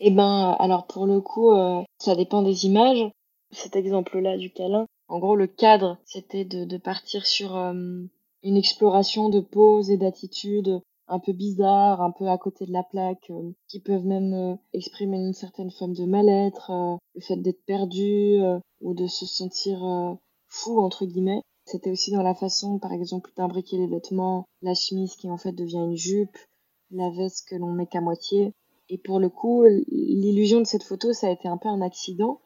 eh 0.04 0.10
ben, 0.10 0.56
alors 0.58 0.88
pour 0.88 1.06
le 1.06 1.22
coup, 1.22 1.52
euh, 1.52 1.84
ça 2.00 2.16
dépend 2.16 2.42
des 2.42 2.66
images. 2.66 3.08
Cet 3.52 3.76
exemple-là 3.76 4.36
du 4.36 4.52
câlin, 4.52 4.88
en 5.08 5.20
gros, 5.20 5.36
le 5.36 5.46
cadre, 5.46 6.00
c'était 6.06 6.44
de, 6.44 6.78
partir 6.78 7.28
sur 7.28 7.56
euh, 7.56 7.74
une 8.42 8.58
exploration 8.58 9.30
de 9.30 9.42
poses 9.42 9.92
et 9.92 9.98
d'attitudes 9.98 10.82
un 11.08 11.20
peu 11.20 11.34
bizarres, 11.34 12.02
un 12.02 12.10
peu 12.10 12.28
à 12.28 12.38
côté 12.40 12.66
de 12.66 12.72
la 12.72 12.82
plaque, 12.82 13.30
euh, 13.30 13.52
qui 13.68 13.80
peuvent 13.80 14.06
même 14.06 14.58
exprimer 14.74 15.18
une 15.18 15.34
certaine 15.34 15.70
forme 15.70 15.94
de 15.94 16.06
mal-être, 16.06 16.72
le 17.14 17.22
fait 17.22 17.38
d'être 17.38 17.64
perdu 17.68 18.40
ou 18.82 18.96
de 18.96 19.06
se 19.06 19.28
sentir 19.28 20.18
fou, 20.48 20.82
entre 20.82 21.06
guillemets. 21.06 21.44
C'était 21.66 21.92
aussi 21.92 22.12
dans 22.12 22.24
la 22.24 22.36
façon, 22.36 22.80
par 22.80 22.92
exemple, 22.92 23.32
d'imbriquer 23.36 23.78
les 23.78 23.88
vêtements, 23.88 24.46
la 24.62 24.74
chemise 24.74 25.16
qui 25.16 25.30
en 25.30 25.38
fait 25.38 25.52
devient 25.52 25.78
une 25.78 25.96
jupe, 25.96 26.38
la 26.92 27.10
veste 27.10 27.48
que 27.48 27.56
l'on 27.56 27.72
met 27.72 27.88
qu'à 27.88 28.02
moitié. 28.02 28.54
Et 28.90 28.98
pour 28.98 29.20
le 29.20 29.30
coup, 29.30 29.64
l'illusion 29.88 30.60
de 30.60 30.66
cette 30.66 30.84
photo, 30.84 31.14
ça 31.14 31.28
a 31.28 31.32
été 31.32 31.48
un 31.48 31.58
peu 31.58 31.70
un 31.70 31.82
accident 31.82 32.42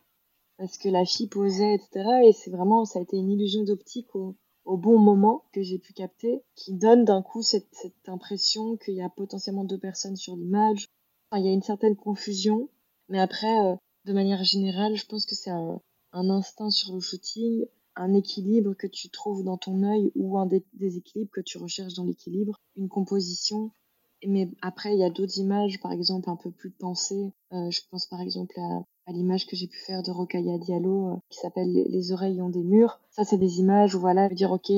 parce 0.58 0.78
que 0.78 0.90
la 0.90 1.06
fille 1.06 1.28
posait, 1.28 1.76
etc. 1.76 2.10
Et 2.26 2.34
c'est 2.34 2.52
vraiment, 2.52 2.86
ça 2.86 3.00
a 3.00 3.02
été 3.02 3.18
une 3.18 3.32
illusion 3.32 3.64
d'optique 3.64 4.16
au, 4.16 4.36
bon 4.66 4.98
moment 4.98 5.44
que 5.54 5.62
j'ai 5.62 5.80
pu 5.80 5.94
capter, 5.94 6.44
qui 6.56 6.74
donne 6.74 7.06
d'un 7.06 7.22
coup 7.22 7.42
cette, 7.42 7.68
impression 8.08 8.78
qu'il 8.78 8.96
y 8.96 9.02
a 9.02 9.10
potentiellement 9.10 9.64
deux 9.64 9.78
personnes 9.78 10.16
sur 10.16 10.36
l'image. 10.36 10.88
Enfin, 11.30 11.42
il 11.42 11.46
y 11.46 11.50
a 11.50 11.54
une 11.54 11.62
certaine 11.62 11.96
confusion, 11.96 12.70
mais 13.10 13.20
après, 13.20 13.60
euh, 13.66 13.76
de 14.06 14.14
manière 14.14 14.44
générale, 14.44 14.96
je 14.96 15.06
pense 15.06 15.26
que 15.26 15.36
c'est 15.36 15.52
un, 15.52 15.82
instinct 16.14 16.70
sur 16.70 16.94
le 16.94 17.02
shooting, 17.02 17.66
un 17.96 18.14
équilibre 18.14 18.74
que 18.74 18.88
tu 18.88 19.10
trouves 19.10 19.44
dans 19.44 19.58
ton 19.58 19.84
œil 19.84 20.12
ou 20.16 20.38
un 20.38 20.50
déséquilibre 20.74 21.32
que 21.32 21.42
tu 21.42 21.58
recherches 21.58 21.94
dans 21.94 22.04
l'équilibre, 22.04 22.60
une 22.76 22.90
composition 22.90 23.72
mais 24.28 24.50
après, 24.62 24.94
il 24.94 25.00
y 25.00 25.04
a 25.04 25.10
d'autres 25.10 25.38
images, 25.40 25.80
par 25.80 25.92
exemple, 25.92 26.30
un 26.30 26.36
peu 26.36 26.52
plus 26.52 26.72
pensées. 26.72 27.32
Euh, 27.54 27.70
je 27.70 27.82
pense 27.90 28.06
par 28.08 28.22
exemple 28.22 28.56
à, 28.60 29.12
l'image 29.12 29.46
que 29.46 29.56
j'ai 29.56 29.68
pu 29.68 29.78
faire 29.78 30.04
de 30.04 30.12
Rokaya 30.12 30.58
Diallo, 30.58 31.10
euh, 31.10 31.16
qui 31.30 31.40
s'appelle 31.40 31.72
les, 31.72 32.12
oreilles 32.12 32.42
ont 32.42 32.50
des 32.50 32.64
murs. 32.64 33.00
Ça, 33.12 33.24
c'est 33.24 33.38
des 33.38 33.60
images 33.60 33.96
où, 33.96 34.00
voilà, 34.00 34.30
dire, 34.30 34.52
OK, 34.52 34.72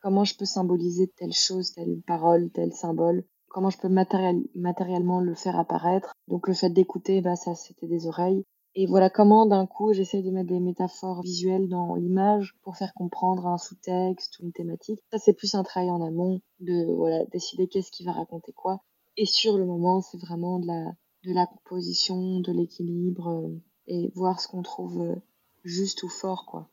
comment 0.00 0.24
je 0.24 0.36
peux 0.36 0.44
symboliser 0.44 1.08
telle 1.08 1.32
chose, 1.32 1.72
telle 1.72 2.00
parole, 2.06 2.50
tel 2.50 2.72
symbole? 2.72 3.24
Comment 3.48 3.70
je 3.70 3.78
peux 3.78 3.88
matériellement 3.88 5.20
le 5.20 5.34
faire 5.34 5.58
apparaître? 5.58 6.12
Donc, 6.28 6.48
le 6.48 6.54
fait 6.54 6.70
d'écouter, 6.70 7.20
bah, 7.20 7.36
ça, 7.36 7.54
c'était 7.54 7.86
des 7.86 8.06
oreilles. 8.06 8.44
Et 8.78 8.84
voilà 8.84 9.08
comment 9.08 9.46
d'un 9.46 9.66
coup 9.66 9.94
j'essaie 9.94 10.20
de 10.20 10.30
mettre 10.30 10.50
des 10.50 10.60
métaphores 10.60 11.22
visuelles 11.22 11.66
dans 11.66 11.94
l'image 11.94 12.54
pour 12.60 12.76
faire 12.76 12.92
comprendre 12.92 13.46
un 13.46 13.56
sous-texte 13.56 14.38
ou 14.38 14.44
une 14.44 14.52
thématique. 14.52 15.00
Ça 15.10 15.18
c'est 15.18 15.32
plus 15.32 15.54
un 15.54 15.62
travail 15.62 15.90
en 15.90 16.06
amont 16.06 16.42
de 16.60 16.84
voilà 16.94 17.24
décider 17.32 17.68
qu'est-ce 17.68 17.90
qui 17.90 18.04
va 18.04 18.12
raconter 18.12 18.52
quoi. 18.52 18.82
Et 19.16 19.24
sur 19.24 19.56
le 19.56 19.64
moment 19.64 20.02
c'est 20.02 20.20
vraiment 20.20 20.58
de 20.58 20.66
la 20.66 20.92
de 21.24 21.32
la 21.32 21.46
composition, 21.46 22.40
de 22.40 22.52
l'équilibre 22.52 23.28
euh, 23.28 23.58
et 23.86 24.12
voir 24.14 24.40
ce 24.40 24.46
qu'on 24.46 24.62
trouve 24.62 25.00
euh, 25.00 25.16
juste 25.64 26.02
ou 26.02 26.10
fort 26.10 26.44
quoi. 26.44 26.68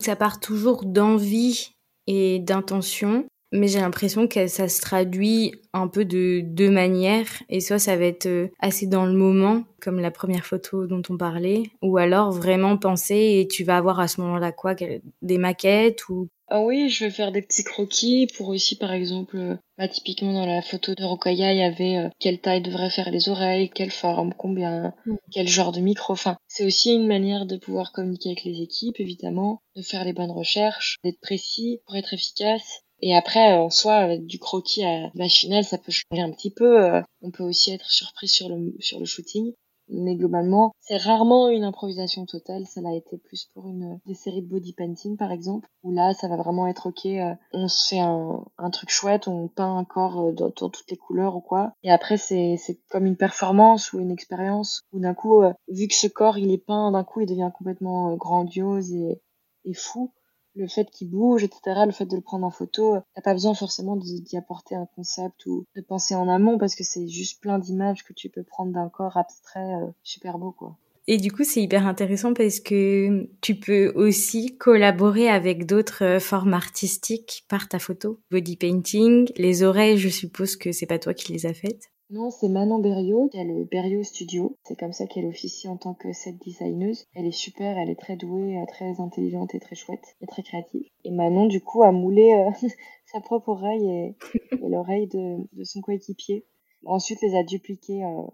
Ça 0.00 0.16
part 0.16 0.40
toujours 0.40 0.86
d'envie 0.86 1.74
et 2.06 2.38
d'intention 2.38 3.26
mais 3.52 3.68
j'ai 3.68 3.80
l'impression 3.80 4.26
que 4.26 4.46
ça 4.46 4.68
se 4.68 4.80
traduit 4.80 5.54
un 5.72 5.86
peu 5.86 6.04
de 6.04 6.40
deux 6.42 6.70
manières 6.70 7.28
et 7.48 7.60
soit 7.60 7.78
ça 7.78 7.96
va 7.96 8.04
être 8.06 8.26
euh, 8.26 8.48
assez 8.58 8.86
dans 8.86 9.06
le 9.06 9.12
moment 9.12 9.64
comme 9.80 10.00
la 10.00 10.10
première 10.10 10.46
photo 10.46 10.86
dont 10.86 11.02
on 11.10 11.16
parlait 11.16 11.64
ou 11.82 11.98
alors 11.98 12.32
vraiment 12.32 12.76
penser 12.78 13.38
et 13.40 13.48
tu 13.48 13.64
vas 13.64 13.76
avoir 13.76 14.00
à 14.00 14.08
ce 14.08 14.20
moment-là 14.22 14.52
quoi 14.52 14.74
des 14.74 15.38
maquettes 15.38 16.08
ou 16.08 16.28
ah 16.54 16.60
oui, 16.60 16.90
je 16.90 17.06
vais 17.06 17.10
faire 17.10 17.32
des 17.32 17.40
petits 17.40 17.64
croquis 17.64 18.26
pour 18.36 18.48
aussi, 18.48 18.76
par 18.76 18.92
exemple, 18.92 19.38
euh, 19.38 19.56
bah, 19.78 19.88
typiquement 19.88 20.34
dans 20.34 20.44
la 20.44 20.60
photo 20.60 20.94
de 20.94 21.02
Rokaya, 21.02 21.54
il 21.54 21.58
y 21.58 21.62
avait 21.62 21.96
euh, 21.96 22.08
quelle 22.18 22.42
taille 22.42 22.60
devrait 22.60 22.90
faire 22.90 23.10
les 23.10 23.30
oreilles, 23.30 23.70
quelle 23.70 23.90
forme, 23.90 24.34
combien, 24.36 24.92
mm. 25.06 25.14
quel 25.30 25.48
genre 25.48 25.72
de 25.72 25.80
micro. 25.80 26.12
Enfin, 26.12 26.36
c'est 26.48 26.66
aussi 26.66 26.92
une 26.92 27.06
manière 27.06 27.46
de 27.46 27.56
pouvoir 27.56 27.90
communiquer 27.92 28.28
avec 28.28 28.44
les 28.44 28.60
équipes, 28.60 29.00
évidemment, 29.00 29.62
de 29.76 29.80
faire 29.80 30.04
les 30.04 30.12
bonnes 30.12 30.30
recherches, 30.30 30.96
d'être 31.02 31.20
précis 31.22 31.80
pour 31.86 31.96
être 31.96 32.12
efficace 32.12 32.82
Et 33.02 33.14
après, 33.16 33.52
en 33.54 33.68
soi, 33.68 34.16
du 34.16 34.38
croquis 34.38 34.84
à 34.84 35.10
machinal, 35.14 35.64
ça 35.64 35.78
peut 35.78 35.92
changer 35.92 36.22
un 36.22 36.30
petit 36.30 36.50
peu. 36.50 36.82
Euh, 36.84 37.02
on 37.20 37.30
peut 37.30 37.42
aussi 37.44 37.72
être 37.72 37.90
surpris 37.90 38.28
sur 38.28 38.48
le, 38.48 38.74
sur 38.80 38.98
le 39.00 39.04
shooting. 39.04 39.52
Mais 39.88 40.14
globalement, 40.14 40.72
c'est 40.80 40.96
rarement 40.96 41.48
une 41.48 41.64
improvisation 41.64 42.24
totale. 42.24 42.66
Ça 42.66 42.80
l'a 42.80 42.94
été 42.94 43.18
plus 43.18 43.50
pour 43.52 43.68
une 43.68 43.98
des 44.06 44.14
séries 44.14 44.42
de 44.42 44.48
body 44.48 44.72
painting, 44.72 45.16
par 45.16 45.32
exemple, 45.32 45.68
où 45.82 45.92
là, 45.92 46.14
ça 46.14 46.28
va 46.28 46.36
vraiment 46.36 46.66
être 46.68 46.86
ok. 46.86 47.04
euh, 47.06 47.34
on 47.52 47.68
fait 47.68 47.98
un, 47.98 48.44
un 48.58 48.70
truc 48.70 48.88
chouette, 48.90 49.28
on 49.28 49.48
peint 49.48 49.76
un 49.76 49.84
corps 49.84 50.28
euh, 50.28 50.32
dans, 50.32 50.50
toutes 50.50 50.90
les 50.90 50.96
couleurs 50.96 51.36
ou 51.36 51.40
quoi. 51.40 51.72
Et 51.82 51.90
après, 51.90 52.16
c'est 52.16 52.56
comme 52.90 53.04
une 53.06 53.16
performance 53.16 53.92
ou 53.92 53.98
une 54.00 54.12
expérience 54.12 54.82
où 54.92 55.00
d'un 55.00 55.14
coup, 55.14 55.42
euh, 55.42 55.52
vu 55.68 55.88
que 55.88 55.94
ce 55.94 56.06
corps 56.06 56.38
il 56.38 56.50
est 56.52 56.64
peint, 56.64 56.92
d'un 56.92 57.04
coup, 57.04 57.20
il 57.20 57.26
devient 57.26 57.50
complètement 57.56 58.12
euh, 58.12 58.16
grandiose 58.16 58.92
et, 58.92 59.20
et 59.64 59.74
fou 59.74 60.12
le 60.54 60.68
fait 60.68 60.90
qu'il 60.90 61.10
bouge, 61.10 61.44
etc., 61.44 61.82
le 61.86 61.92
fait 61.92 62.06
de 62.06 62.16
le 62.16 62.22
prendre 62.22 62.46
en 62.46 62.50
photo, 62.50 62.98
t'as 63.14 63.22
pas 63.22 63.32
besoin 63.32 63.54
forcément 63.54 63.96
d'y 63.96 64.36
apporter 64.36 64.74
un 64.74 64.86
concept 64.96 65.46
ou 65.46 65.64
de 65.76 65.80
penser 65.80 66.14
en 66.14 66.28
amont 66.28 66.58
parce 66.58 66.74
que 66.74 66.84
c'est 66.84 67.08
juste 67.08 67.40
plein 67.40 67.58
d'images 67.58 68.04
que 68.04 68.12
tu 68.12 68.28
peux 68.28 68.42
prendre 68.42 68.72
d'un 68.72 68.88
corps 68.88 69.16
abstrait 69.16 69.74
euh, 69.74 69.86
super 70.02 70.38
beau, 70.38 70.52
quoi. 70.52 70.76
Et 71.08 71.16
du 71.16 71.32
coup, 71.32 71.42
c'est 71.42 71.60
hyper 71.60 71.86
intéressant 71.86 72.32
parce 72.32 72.60
que 72.60 73.28
tu 73.40 73.56
peux 73.56 73.92
aussi 73.96 74.56
collaborer 74.56 75.28
avec 75.28 75.66
d'autres 75.66 76.04
euh, 76.04 76.20
formes 76.20 76.54
artistiques 76.54 77.44
par 77.48 77.68
ta 77.68 77.80
photo. 77.80 78.20
Body 78.30 78.56
painting, 78.56 79.28
les 79.36 79.64
oreilles, 79.64 79.98
je 79.98 80.08
suppose 80.08 80.54
que 80.54 80.70
c'est 80.70 80.86
pas 80.86 81.00
toi 81.00 81.12
qui 81.12 81.32
les 81.32 81.46
as 81.46 81.54
faites. 81.54 81.90
Non, 82.12 82.30
c'est 82.30 82.50
Manon 82.50 82.78
Berriot, 82.78 83.30
qui 83.30 83.38
a 83.38 83.44
le 83.44 83.64
Berriot 83.64 84.02
Studio. 84.02 84.58
C'est 84.64 84.78
comme 84.78 84.92
ça 84.92 85.06
qu'elle 85.06 85.24
officie 85.24 85.66
en 85.66 85.78
tant 85.78 85.94
que 85.94 86.12
set 86.12 86.36
designeuse. 86.42 87.06
Elle 87.14 87.24
est 87.24 87.32
super, 87.32 87.78
elle 87.78 87.88
est 87.88 87.98
très 87.98 88.16
douée, 88.16 88.58
euh, 88.58 88.66
très 88.68 89.00
intelligente 89.00 89.54
et 89.54 89.60
très 89.60 89.76
chouette, 89.76 90.14
et 90.20 90.26
très 90.26 90.42
créative. 90.42 90.84
Et 91.04 91.10
Manon, 91.10 91.46
du 91.46 91.62
coup, 91.62 91.82
a 91.82 91.90
moulé 91.90 92.34
euh, 92.34 92.68
sa 93.06 93.22
propre 93.22 93.48
oreille 93.48 93.88
et, 93.88 94.16
l'oreille 94.60 95.06
de, 95.06 95.38
son 95.64 95.80
coéquipier. 95.80 96.44
Ensuite, 96.84 97.22
les 97.22 97.34
a 97.34 97.44
dupliquées 97.44 98.04
euh, 98.04 98.26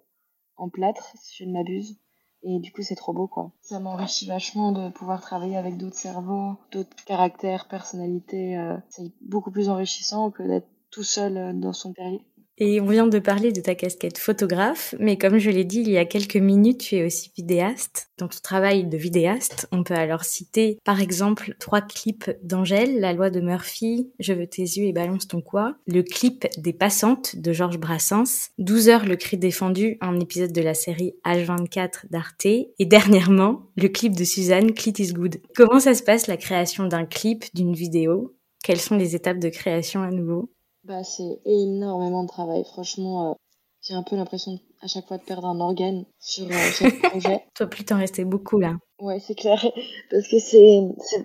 en 0.57 0.69
plâtre, 0.69 1.15
si 1.15 1.45
je 1.45 1.49
ne 1.49 1.53
m'abuse. 1.53 2.01
Et 2.43 2.59
du 2.59 2.73
coup, 2.73 2.83
c'est 2.83 2.97
trop 2.97 3.13
beau, 3.13 3.29
quoi. 3.29 3.53
Ça 3.61 3.79
m'enrichit 3.79 4.27
vachement 4.27 4.73
de 4.73 4.91
pouvoir 4.91 5.21
travailler 5.21 5.57
avec 5.57 5.77
d'autres 5.77 5.97
cerveaux, 5.97 6.57
d'autres 6.73 7.05
caractères, 7.05 7.69
personnalités. 7.69 8.57
c'est 8.89 9.13
beaucoup 9.21 9.53
plus 9.53 9.69
enrichissant 9.69 10.33
que 10.33 10.43
d'être 10.43 10.69
tout 10.91 11.05
seul 11.05 11.59
dans 11.61 11.73
son 11.73 11.93
terrier. 11.93 12.23
Et 12.61 12.81
on 12.81 12.87
vient 12.87 13.07
de 13.07 13.21
parler 13.21 13.53
de 13.53 13.61
ta 13.61 13.77
casquette 13.77 14.19
photographe, 14.19 14.95
mais 14.99 15.17
comme 15.17 15.39
je 15.39 15.51
l'ai 15.51 15.65
dit 15.65 15.81
il 15.81 15.91
y 15.91 15.97
a 15.97 16.05
quelques 16.05 16.37
minutes, 16.37 16.81
tu 16.81 16.97
es 16.97 17.07
aussi 17.07 17.31
vidéaste. 17.37 18.11
Dans 18.19 18.27
ton 18.27 18.41
travail 18.43 18.85
de 18.85 18.97
vidéaste, 18.97 19.69
on 19.71 19.85
peut 19.85 19.95
alors 19.95 20.25
citer 20.25 20.79
par 20.85 21.01
exemple 21.01 21.55
trois 21.61 21.81
clips 21.81 22.31
d'Angèle, 22.43 22.99
La 22.99 23.13
loi 23.13 23.31
de 23.31 23.41
Murphy, 23.41 24.11
Je 24.19 24.33
veux 24.33 24.49
tes 24.49 24.63
yeux 24.63 24.87
et 24.87 24.93
balance 24.93 25.29
ton 25.29 25.41
quoi, 25.41 25.77
le 25.87 26.03
clip 26.03 26.47
des 26.59 26.73
passantes 26.73 27.37
de 27.37 27.53
Georges 27.53 27.79
Brassens, 27.79 28.51
12 28.59 28.89
heures 28.89 29.07
le 29.07 29.15
cri 29.15 29.39
défendu, 29.39 29.97
un 30.01 30.19
épisode 30.19 30.53
de 30.53 30.63
la 30.63 30.75
série 30.75 31.15
H24 31.25 32.11
d'Arte, 32.11 32.47
et 32.47 32.75
dernièrement, 32.81 33.67
le 33.77 33.89
clip 33.89 34.17
de 34.17 34.25
Suzanne, 34.25 34.73
Clit 34.73 34.95
is 34.99 35.13
good. 35.13 35.41
Comment 35.55 35.79
ça 35.79 35.95
se 35.95 36.03
passe 36.03 36.27
la 36.27 36.37
création 36.37 36.87
d'un 36.87 37.05
clip, 37.05 37.45
d'une 37.55 37.75
vidéo? 37.75 38.35
Quelles 38.65 38.81
sont 38.81 38.97
les 38.97 39.15
étapes 39.15 39.39
de 39.39 39.49
création 39.49 40.03
à 40.03 40.11
nouveau? 40.11 40.51
Bah, 40.85 41.05
c'est 41.05 41.41
énormément 41.45 42.23
de 42.23 42.29
travail. 42.29 42.65
Franchement, 42.65 43.31
euh, 43.31 43.35
j'ai 43.83 43.95
un 43.95 44.03
peu 44.03 44.17
l'impression 44.17 44.59
à 44.81 44.87
chaque 44.87 45.07
fois 45.07 45.19
de 45.19 45.23
perdre 45.23 45.47
un 45.47 45.61
organe 45.61 46.05
sur 46.19 46.47
euh, 46.47 46.71
chaque 46.73 47.01
projet. 47.11 47.45
Toi, 47.55 47.67
plus 47.67 47.85
t'en 47.85 47.99
restait 47.99 48.25
beaucoup 48.25 48.59
là. 48.59 48.75
Ouais, 49.01 49.21
c'est 49.21 49.35
clair. 49.35 49.65
Parce 50.11 50.29
que 50.29 50.39
c'est, 50.39 50.81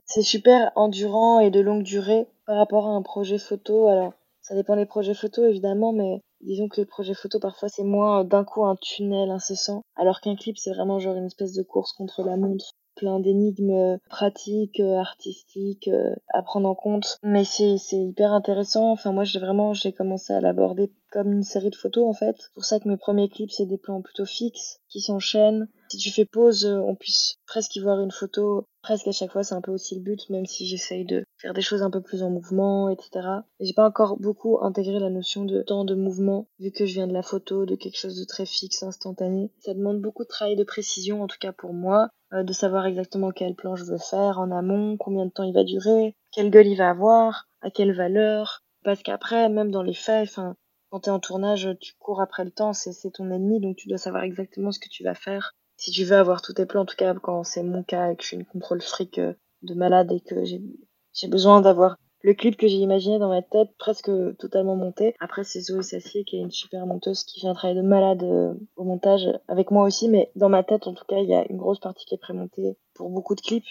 c'est, 0.05 0.21
super 0.21 0.71
endurant 0.75 1.39
et 1.39 1.51
de 1.51 1.59
longue 1.59 1.83
durée 1.83 2.27
par 2.45 2.57
rapport 2.57 2.87
à 2.87 2.91
un 2.91 3.01
projet 3.01 3.37
photo. 3.37 3.87
Alors, 3.87 4.13
ça 4.41 4.55
dépend 4.55 4.75
des 4.75 4.85
projets 4.85 5.13
photo, 5.13 5.45
évidemment, 5.45 5.93
mais 5.93 6.21
disons 6.41 6.67
que 6.67 6.81
les 6.81 6.85
projets 6.85 7.13
photo, 7.13 7.39
parfois, 7.39 7.69
c'est 7.69 7.83
moins 7.83 8.23
d'un 8.23 8.43
coup 8.43 8.65
un 8.65 8.75
tunnel 8.75 9.29
incessant. 9.29 9.81
Alors 9.95 10.19
qu'un 10.21 10.35
clip, 10.35 10.57
c'est 10.57 10.73
vraiment 10.73 10.99
genre 10.99 11.15
une 11.15 11.25
espèce 11.25 11.53
de 11.53 11.63
course 11.63 11.93
contre 11.93 12.23
la 12.23 12.37
montre. 12.37 12.71
Plein 12.95 13.19
d'énigmes 13.19 13.71
euh, 13.71 13.97
pratiques, 14.09 14.79
euh, 14.79 14.97
artistiques 14.97 15.87
euh, 15.87 16.15
à 16.29 16.41
prendre 16.41 16.69
en 16.69 16.75
compte. 16.75 17.17
Mais 17.23 17.43
c'est, 17.43 17.77
c'est 17.77 17.97
hyper 17.97 18.33
intéressant. 18.33 18.91
Enfin, 18.91 19.11
moi, 19.11 19.23
j'ai 19.23 19.39
vraiment, 19.39 19.73
j'ai 19.73 19.93
commencé 19.93 20.33
à 20.33 20.41
l'aborder 20.41 20.91
comme 21.11 21.31
une 21.31 21.43
série 21.43 21.69
de 21.69 21.75
photos, 21.75 22.07
en 22.07 22.13
fait. 22.13 22.35
C'est 22.39 22.53
pour 22.53 22.65
ça 22.65 22.79
que 22.79 22.87
mes 22.87 22.97
premiers 22.97 23.29
clips, 23.29 23.51
c'est 23.51 23.65
des 23.65 23.77
plans 23.77 24.01
plutôt 24.01 24.25
fixes, 24.25 24.81
qui 24.89 25.01
s'enchaînent. 25.01 25.67
Si 25.93 25.99
tu 25.99 26.09
fais 26.09 26.25
pause, 26.25 26.65
euh, 26.65 26.79
on 26.79 26.95
puisse 26.95 27.35
presque 27.45 27.75
y 27.75 27.79
voir 27.79 27.99
une 28.01 28.09
photo. 28.09 28.65
Presque 28.81 29.07
à 29.09 29.11
chaque 29.11 29.31
fois, 29.31 29.43
c'est 29.43 29.53
un 29.53 29.61
peu 29.61 29.69
aussi 29.69 29.93
le 29.93 30.01
but, 30.01 30.27
même 30.31 30.47
si 30.47 30.65
j'essaye 30.65 31.05
de 31.05 31.23
faire 31.37 31.53
des 31.53 31.61
choses 31.61 31.83
un 31.83 31.91
peu 31.91 32.01
plus 32.01 32.23
en 32.23 32.31
mouvement, 32.31 32.89
etc. 32.89 33.27
Et 33.59 33.67
j'ai 33.67 33.73
pas 33.73 33.87
encore 33.87 34.17
beaucoup 34.17 34.57
intégré 34.63 34.97
la 34.97 35.11
notion 35.11 35.45
de 35.45 35.61
temps 35.61 35.85
de 35.85 35.93
mouvement, 35.93 36.47
vu 36.57 36.71
que 36.71 36.87
je 36.87 36.95
viens 36.95 37.05
de 37.05 37.13
la 37.13 37.21
photo, 37.21 37.67
de 37.67 37.75
quelque 37.75 37.99
chose 37.99 38.19
de 38.19 38.25
très 38.25 38.47
fixe, 38.47 38.81
instantané. 38.81 39.51
Ça 39.59 39.75
demande 39.75 40.01
beaucoup 40.01 40.23
de 40.23 40.29
travail 40.29 40.55
de 40.55 40.63
précision, 40.63 41.21
en 41.21 41.27
tout 41.27 41.37
cas 41.39 41.51
pour 41.51 41.73
moi, 41.73 42.09
euh, 42.33 42.41
de 42.41 42.53
savoir 42.53 42.87
exactement 42.87 43.29
quel 43.29 43.53
plan 43.53 43.75
je 43.75 43.83
veux 43.83 43.99
faire 43.99 44.39
en 44.39 44.49
amont, 44.49 44.97
combien 44.97 45.27
de 45.27 45.31
temps 45.31 45.43
il 45.43 45.53
va 45.53 45.63
durer, 45.63 46.15
quelle 46.31 46.49
gueule 46.49 46.65
il 46.65 46.77
va 46.77 46.89
avoir, 46.89 47.45
à 47.61 47.69
quelle 47.69 47.93
valeur. 47.93 48.63
Parce 48.83 49.03
qu'après, 49.03 49.47
même 49.47 49.69
dans 49.69 49.83
les 49.83 49.93
faits, 49.93 50.27
enfin, 50.27 50.55
quand 50.89 51.01
t'es 51.01 51.11
en 51.11 51.19
tournage, 51.19 51.69
tu 51.79 51.93
cours 51.99 52.19
après 52.19 52.45
le 52.45 52.51
temps, 52.51 52.73
c'est 52.73 53.11
ton 53.11 53.29
ennemi, 53.29 53.59
donc 53.59 53.75
tu 53.75 53.87
dois 53.87 53.99
savoir 53.99 54.23
exactement 54.23 54.71
ce 54.71 54.79
que 54.79 54.89
tu 54.89 55.03
vas 55.03 55.13
faire. 55.13 55.53
Si 55.83 55.91
tu 55.91 56.05
veux 56.05 56.15
avoir 56.15 56.41
tous 56.41 56.53
tes 56.53 56.65
plans, 56.65 56.83
en 56.83 56.85
tout 56.85 56.95
cas 56.95 57.13
quand 57.13 57.43
c'est 57.43 57.61
mon 57.61 57.83
cas 57.83 58.09
et 58.09 58.15
que 58.15 58.23
je 58.23 58.27
suis 58.27 58.37
une 58.37 58.45
contrôle 58.45 58.81
fric 58.81 59.17
euh, 59.17 59.33
de 59.63 59.73
malade 59.73 60.13
et 60.13 60.21
que 60.21 60.45
j'ai 60.45 61.27
besoin 61.27 61.59
d'avoir 61.59 61.97
le 62.21 62.33
clip 62.33 62.55
que 62.55 62.69
j'ai 62.69 62.77
imaginé 62.77 63.19
dans 63.19 63.27
ma 63.27 63.41
tête 63.41 63.67
presque 63.77 64.09
totalement 64.39 64.77
monté. 64.77 65.13
Après 65.19 65.43
c'est 65.43 65.59
Zoé 65.59 65.83
Sassier 65.83 66.23
qui 66.23 66.37
est 66.37 66.39
une 66.39 66.51
super 66.51 66.85
monteuse 66.85 67.25
qui 67.25 67.41
fait 67.41 67.47
un 67.47 67.53
travail 67.53 67.75
de 67.75 67.81
malade 67.81 68.23
euh, 68.23 68.53
au 68.77 68.85
montage 68.85 69.27
avec 69.49 69.71
moi 69.71 69.83
aussi, 69.83 70.07
mais 70.07 70.31
dans 70.37 70.47
ma 70.47 70.63
tête 70.63 70.87
en 70.87 70.93
tout 70.93 71.03
cas 71.03 71.17
il 71.17 71.27
y 71.27 71.35
a 71.35 71.45
une 71.49 71.57
grosse 71.57 71.81
partie 71.81 72.05
qui 72.05 72.15
est 72.15 72.17
prémontée 72.17 72.77
pour 72.93 73.09
beaucoup 73.09 73.35
de 73.35 73.41
clips. 73.41 73.67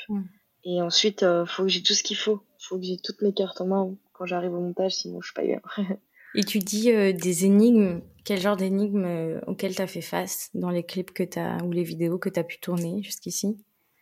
Et 0.64 0.82
ensuite 0.82 1.22
euh, 1.22 1.46
faut 1.46 1.62
que 1.62 1.70
j'ai 1.70 1.82
tout 1.82 1.94
ce 1.94 2.02
qu'il 2.02 2.18
faut. 2.18 2.42
Faut 2.58 2.76
que 2.76 2.84
j'ai 2.84 2.98
toutes 2.98 3.22
mes 3.22 3.32
cartes 3.32 3.62
en 3.62 3.66
main 3.68 3.96
quand 4.12 4.26
j'arrive 4.26 4.52
au 4.52 4.60
montage, 4.60 4.92
sinon 4.92 5.22
je 5.22 5.28
suis 5.28 5.34
pas 5.34 5.46
bien. 5.46 5.62
Et 6.34 6.44
tu 6.44 6.58
dis 6.58 6.92
euh, 6.92 7.12
des 7.12 7.44
énigmes. 7.44 8.00
Quel 8.24 8.40
genre 8.40 8.56
d'énigmes 8.56 9.04
euh, 9.04 9.40
auxquelles 9.46 9.74
t'as 9.74 9.86
fait 9.86 10.00
face 10.00 10.50
dans 10.54 10.70
les 10.70 10.84
clips 10.84 11.12
que 11.12 11.24
t'as 11.24 11.62
ou 11.64 11.72
les 11.72 11.82
vidéos 11.82 12.18
que 12.18 12.28
t'as 12.28 12.44
pu 12.44 12.58
tourner 12.58 13.02
jusqu'ici? 13.02 13.56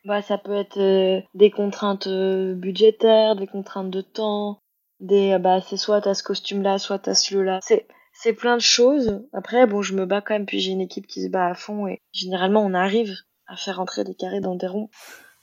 Bah, 0.05 0.23
ça 0.23 0.39
peut 0.39 0.55
être 0.55 0.79
euh, 0.79 1.21
des 1.35 1.51
contraintes 1.51 2.07
euh, 2.07 2.55
budgétaires, 2.55 3.37
des 3.37 3.47
contraintes 3.47 3.91
de 3.91 4.01
temps, 4.01 4.61
des 4.99 5.33
euh, 5.33 5.39
bah 5.39 5.61
c'est 5.61 5.77
soit 5.77 6.01
t'as 6.01 6.15
ce 6.15 6.23
costume 6.23 6.63
là, 6.63 6.79
soit 6.79 6.99
t'as 6.99 7.15
celui-là. 7.15 7.61
C'est 7.63 7.87
c'est 8.13 8.33
plein 8.33 8.57
de 8.57 8.63
choses. 8.63 9.23
Après 9.33 9.67
bon, 9.67 9.83
je 9.83 9.95
me 9.95 10.07
bats 10.07 10.23
quand 10.23 10.35
même 10.35 10.47
puis 10.47 10.61
j'ai 10.61 10.73
une 10.73 10.81
équipe 10.81 11.07
qui 11.07 11.23
se 11.23 11.29
bat 11.29 11.49
à 11.49 11.55
fond 11.55 11.87
et 11.87 12.01
généralement 12.13 12.63
on 12.65 12.73
arrive 12.73 13.15
à 13.47 13.57
faire 13.57 13.77
rentrer 13.77 14.05
des 14.05 14.15
carrés 14.15 14.41
dans 14.41 14.55
des 14.55 14.67
ronds 14.67 14.89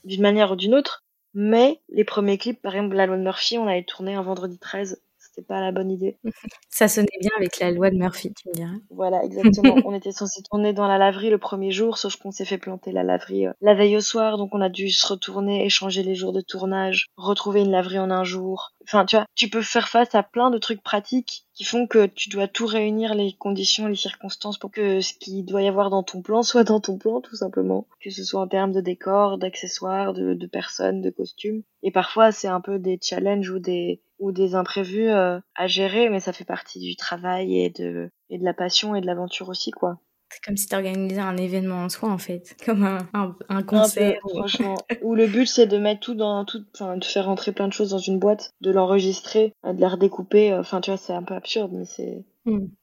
d'une 0.06 0.22
manière 0.22 0.52
ou 0.52 0.56
d'une 0.56 0.74
autre. 0.74 1.04
Mais 1.36 1.80
les 1.90 2.04
premiers 2.04 2.40
clips, 2.40 2.62
par 2.62 2.76
exemple 2.76 2.96
la 2.96 3.06
loi 3.06 3.18
de 3.18 3.22
Murphy, 3.22 3.60
on 3.60 3.68
avait 3.68 3.84
tourné 3.84 4.16
un 4.16 4.24
vendredi 4.24 4.58
13, 4.58 5.02
c'était 5.38 5.48
pas 5.48 5.62
la 5.62 5.72
bonne 5.72 5.92
idée. 5.92 6.18
Ça 6.70 6.88
sonnait 6.88 7.08
bien 7.20 7.32
avec 7.38 7.60
la 7.60 7.72
loi 7.72 7.90
de 7.90 7.96
Murphy, 7.96 8.34
tu 8.34 8.50
me 8.50 8.54
diras. 8.54 8.72
Voilà, 8.90 9.24
exactement. 9.24 9.76
on 9.86 9.94
était 9.94 10.12
censé 10.12 10.42
tourner 10.44 10.74
dans 10.74 10.88
la 10.88 10.98
laverie 10.98 11.30
le 11.30 11.38
premier 11.38 11.72
jour, 11.72 11.98
sauf 11.98 12.16
qu'on 12.16 12.32
s'est 12.32 12.46
fait 12.46 12.58
planter 12.58 12.92
la 12.92 13.04
laverie 13.04 13.48
euh, 13.48 13.54
la 13.62 13.74
veille 13.74 13.98
au 13.98 14.02
soir, 14.02 14.38
donc 14.38 14.54
on 14.54 14.62
a 14.62 14.70
dû 14.70 14.90
se 14.90 15.06
retourner, 15.08 15.66
échanger 15.66 16.04
les 16.04 16.16
jours 16.16 16.34
de 16.34 16.42
tournage, 16.42 17.08
retrouver 17.18 17.62
une 17.62 17.72
laverie 17.72 18.00
en 18.00 18.10
un 18.10 18.24
jour. 18.24 18.74
Enfin, 18.84 19.06
tu 19.06 19.16
vois, 19.16 19.26
tu 19.36 19.50
peux 19.50 19.62
faire 19.62 19.90
face 19.90 20.16
à 20.16 20.24
plein 20.24 20.50
de 20.50 20.58
trucs 20.58 20.82
pratiques 20.82 21.46
qui 21.54 21.64
font 21.64 21.88
que 21.88 22.06
tu 22.06 22.30
dois 22.30 22.48
tout 22.48 22.66
réunir 22.66 23.16
les 23.16 23.34
conditions, 23.34 23.88
les 23.88 23.96
circonstances 23.96 24.58
pour 24.58 24.72
que 24.72 25.02
ce 25.02 25.14
qu'il 25.14 25.46
doit 25.46 25.62
y 25.62 25.68
avoir 25.68 25.90
dans 25.90 26.04
ton 26.04 26.22
plan 26.22 26.42
soit 26.44 26.64
dans 26.64 26.80
ton 26.80 26.98
plan, 26.98 27.22
tout 27.22 27.36
simplement. 27.36 27.86
Que 28.02 28.10
ce 28.10 28.24
soit 28.24 28.42
en 28.42 28.48
termes 28.48 28.72
de 28.72 28.82
décor, 28.82 29.38
d'accessoires, 29.38 30.14
de, 30.14 30.34
de 30.34 30.48
personnes, 30.48 31.02
de 31.02 31.10
costumes. 31.10 31.64
Et 31.84 31.92
parfois, 31.92 32.32
c'est 32.32 32.48
un 32.48 32.62
peu 32.62 32.80
des 32.80 32.98
challenges 33.02 33.50
ou 33.50 33.60
des, 33.60 34.02
ou 34.20 34.32
des 34.32 34.56
imprévus 34.56 35.10
euh, 35.10 35.40
à 35.56 35.68
gérer, 35.68 36.10
mais 36.10 36.20
ça 36.20 36.34
fait 36.34 36.46
partie 36.46 36.80
du 36.80 36.96
travail 36.96 37.60
et 37.60 37.70
de, 37.70 38.10
et 38.30 38.38
de 38.38 38.44
la 38.44 38.54
passion 38.54 38.96
et 38.96 39.02
de 39.02 39.06
l'aventure 39.06 39.50
aussi, 39.50 39.72
quoi. 39.72 40.00
C'est 40.30 40.44
comme 40.44 40.58
si 40.58 40.68
t'organisais 40.68 41.22
un 41.22 41.38
événement 41.38 41.84
en 41.86 41.90
soi, 41.90 42.10
en 42.10 42.18
fait. 42.18 42.56
Comme 42.66 42.84
un, 42.84 42.98
un, 43.14 43.34
un 43.48 43.64
concert. 43.64 44.20
peu, 44.22 44.30
franchement. 44.30 44.76
Où 45.02 45.16
le 45.16 45.26
but 45.28 45.46
c'est 45.46 45.68
de 45.68 45.78
mettre 45.78 46.02
tout 46.02 46.16
dans 46.16 46.44
tout, 46.44 46.66
enfin 46.76 46.98
de 46.98 47.06
faire 47.06 47.26
rentrer 47.26 47.54
plein 47.54 47.68
de 47.68 47.74
choses 47.74 47.92
dans 47.92 47.98
une 47.98 48.20
boîte, 48.20 48.52
de 48.62 48.72
l'enregistrer, 48.72 49.54
euh, 49.66 49.72
de 49.74 49.80
la 49.80 49.90
redécouper. 49.90 50.52
euh, 50.52 50.60
Enfin, 50.60 50.82
tu 50.82 50.92
vois, 50.92 50.98
c'est 50.98 51.14
un 51.14 51.24
peu 51.24 51.34
absurde, 51.34 51.72
mais 51.74 51.86
c'est 51.86 52.26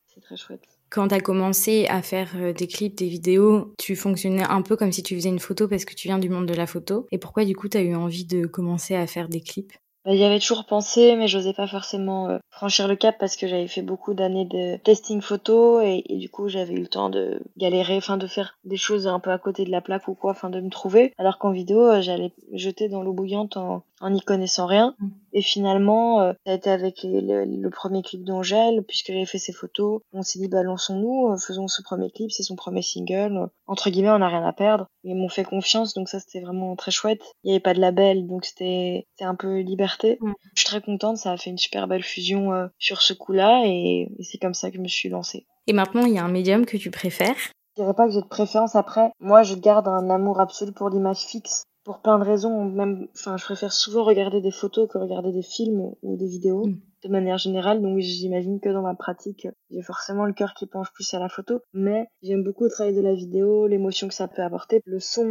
c'est 0.07 0.21
très 0.23 0.37
chouette. 0.37 0.63
Quand 0.91 1.09
t'as 1.09 1.21
commencé 1.21 1.87
à 1.89 2.01
faire 2.03 2.55
des 2.55 2.67
clips, 2.69 2.97
des 2.97 3.09
vidéos, 3.09 3.75
tu 3.79 3.97
fonctionnais 3.97 4.45
un 4.49 4.63
peu 4.63 4.77
comme 4.77 4.93
si 4.93 5.03
tu 5.03 5.15
faisais 5.17 5.29
une 5.29 5.41
photo 5.41 5.67
parce 5.67 5.85
que 5.85 5.95
tu 5.95 6.07
viens 6.09 6.19
du 6.19 6.29
monde 6.29 6.47
de 6.47 6.55
la 6.55 6.67
photo. 6.67 7.07
Et 7.11 7.19
pourquoi 7.19 7.45
du 7.45 7.57
coup 7.57 7.69
t'as 7.69 7.83
eu 7.83 7.95
envie 7.95 8.25
de 8.25 8.47
commencer 8.47 8.95
à 8.95 9.07
faire 9.07 9.29
des 9.29 9.41
clips? 9.41 9.73
Bah, 10.05 10.15
J'y 10.15 10.23
avais 10.23 10.39
toujours 10.39 10.67
pensé, 10.67 11.17
mais 11.17 11.29
j'osais 11.29 11.55
pas 11.55 11.67
forcément 11.67 12.29
euh, 12.29 12.39
franchir 12.51 12.89
le 12.89 12.97
cap 12.97 13.17
parce 13.19 13.37
que 13.37 13.47
j'avais 13.47 13.69
fait 13.69 13.83
beaucoup 13.83 14.13
d'années 14.13 14.45
de 14.45 14.77
testing 14.77 15.21
photo 15.23 15.81
et, 15.81 16.03
et 16.07 16.17
du 16.17 16.29
coup 16.29 16.49
j'avais 16.49 16.75
eu 16.75 16.81
le 16.81 16.89
temps 16.89 17.09
de 17.09 17.41
galérer, 17.57 17.97
enfin 17.97 18.17
de 18.19 18.27
faire 18.27 18.59
des 18.65 18.77
choses 18.77 19.07
un 19.07 19.19
peu 19.19 19.31
à 19.31 19.39
côté 19.39 19.65
de 19.65 19.71
la 19.71 19.81
plaque 19.81 20.09
ou 20.09 20.15
quoi, 20.15 20.33
enfin 20.33 20.51
de 20.51 20.61
me 20.61 20.71
trouver. 20.71 21.15
Alors 21.17 21.39
qu'en 21.39 21.53
vidéo, 21.53 21.81
euh, 21.81 22.03
j'allais 22.03 22.33
jeter 22.53 22.89
dans 22.89 23.03
l'eau 23.03 23.15
bouillante 23.15 23.57
en, 23.57 23.83
en 24.05 24.11
n'y 24.11 24.21
connaissant 24.21 24.67
rien. 24.67 24.95
Mm. 24.99 25.09
Et 25.33 25.43
finalement, 25.43 26.21
euh, 26.21 26.33
ça 26.45 26.53
a 26.53 26.55
été 26.55 26.71
avec 26.71 27.03
les- 27.03 27.21
le, 27.23 27.45
le 27.45 27.71
premier 27.71 28.03
clip 28.03 28.23
d'Angèle, 28.25 28.83
puisque 28.87 29.09
j'avais 29.09 29.25
fait 29.27 29.39
ses 29.39 29.53
photos. 29.53 30.01
On 30.13 30.23
s'est 30.23 30.39
dit, 30.39 30.49
bah, 30.49 30.63
lançons-nous, 30.63 31.33
euh, 31.33 31.37
faisons 31.39 31.67
ce 31.69 31.83
premier 31.83 32.11
clip, 32.11 32.31
c'est 32.31 32.43
son 32.43 32.55
premier 32.55 32.83
single. 32.83 33.49
Entre 33.67 33.91
guillemets, 33.91 34.11
on 34.11 34.19
n'a 34.19 34.29
rien 34.29 34.47
à 34.47 34.53
perdre. 34.53 34.87
Ils 35.03 35.17
m'ont 35.17 35.29
fait 35.29 35.45
confiance, 35.45 35.95
donc 35.95 36.09
ça, 36.09 36.21
c'était 36.21 36.41
vraiment 36.41 36.77
très 36.77 36.91
chouette. 36.91 37.23
Il 37.43 37.49
n'y 37.49 37.53
avait 37.55 37.61
pas 37.61 37.75
de 37.75 37.81
label, 37.81 38.27
donc 38.27 38.45
c'était 38.45 39.07
c'était 39.17 39.29
un 39.29 39.35
peu 39.35 39.61
liberté. 39.61 40.19
Mm. 40.21 40.33
Je 40.55 40.61
suis 40.61 40.69
très 40.69 40.81
contente, 40.83 41.17
ça 41.17 41.33
a 41.33 41.37
fait 41.37 41.51
une 41.51 41.59
super 41.59 41.89
belle 41.89 42.03
fusion 42.05 42.53
euh, 42.53 42.67
sur 42.79 43.01
ce 43.03 43.15
coup-là, 43.15 43.63
et, 43.65 44.09
et 44.19 44.23
c'est 44.23 44.39
comme 44.39 44.55
ça 44.55 44.71
que 44.71 44.77
je 44.77 44.83
me 44.83 44.89
suis 44.89 45.09
lancée. 45.09 45.47
Et 45.67 45.73
maintenant, 45.73 46.05
il 46.05 46.13
y 46.13 46.19
a 46.19 46.25
un 46.25 46.29
médium 46.31 46.67
que 46.67 46.77
tu 46.77 46.91
préfères? 46.91 47.37
Je 47.77 47.83
dirais 47.83 47.95
pas 47.95 48.07
que 48.07 48.13
j'ai 48.13 48.21
de 48.21 48.27
préférence 48.27 48.77
après. 48.77 49.11
Moi, 49.19 49.43
je 49.43 49.55
garde 49.57 49.89
un 49.89 50.09
amour 50.11 50.39
absolu 50.41 50.73
pour 50.73 50.91
l'image 50.91 51.21
fixe. 51.21 51.65
Pour 51.85 52.01
plein 52.01 52.19
de 52.19 52.25
raisons, 52.25 52.65
même, 52.65 53.09
enfin, 53.15 53.37
je 53.37 53.45
préfère 53.45 53.73
souvent 53.73 54.05
regarder 54.05 54.41
des 54.41 54.51
photos 54.51 54.89
que 54.89 54.97
regarder 54.97 55.33
des 55.33 55.43
films 55.43 55.93
ou 56.03 56.17
des 56.17 56.27
vidéos, 56.27 56.67
Mm. 56.67 56.81
de 57.05 57.09
manière 57.11 57.37
générale. 57.39 57.83
Donc, 57.83 57.99
j'imagine 57.99 58.59
que 58.59 58.71
dans 58.71 58.81
ma 58.83 58.95
pratique, 58.95 59.47
j'ai 59.71 59.83
forcément 59.83 60.25
le 60.25 60.33
cœur 60.33 60.55
qui 60.55 60.67
penche 60.67 60.91
plus 60.95 61.13
à 61.13 61.19
la 61.19 61.29
photo. 61.29 61.61
Mais 61.75 62.07
j'aime 62.23 62.43
beaucoup 62.43 62.65
le 62.65 62.71
travail 62.71 62.95
de 62.97 63.03
la 63.03 63.13
vidéo, 63.15 63.67
l'émotion 63.67 64.09
que 64.09 64.15
ça 64.15 64.29
peut 64.29 64.43
apporter, 64.43 64.81
le 64.87 64.99
son, 64.99 65.27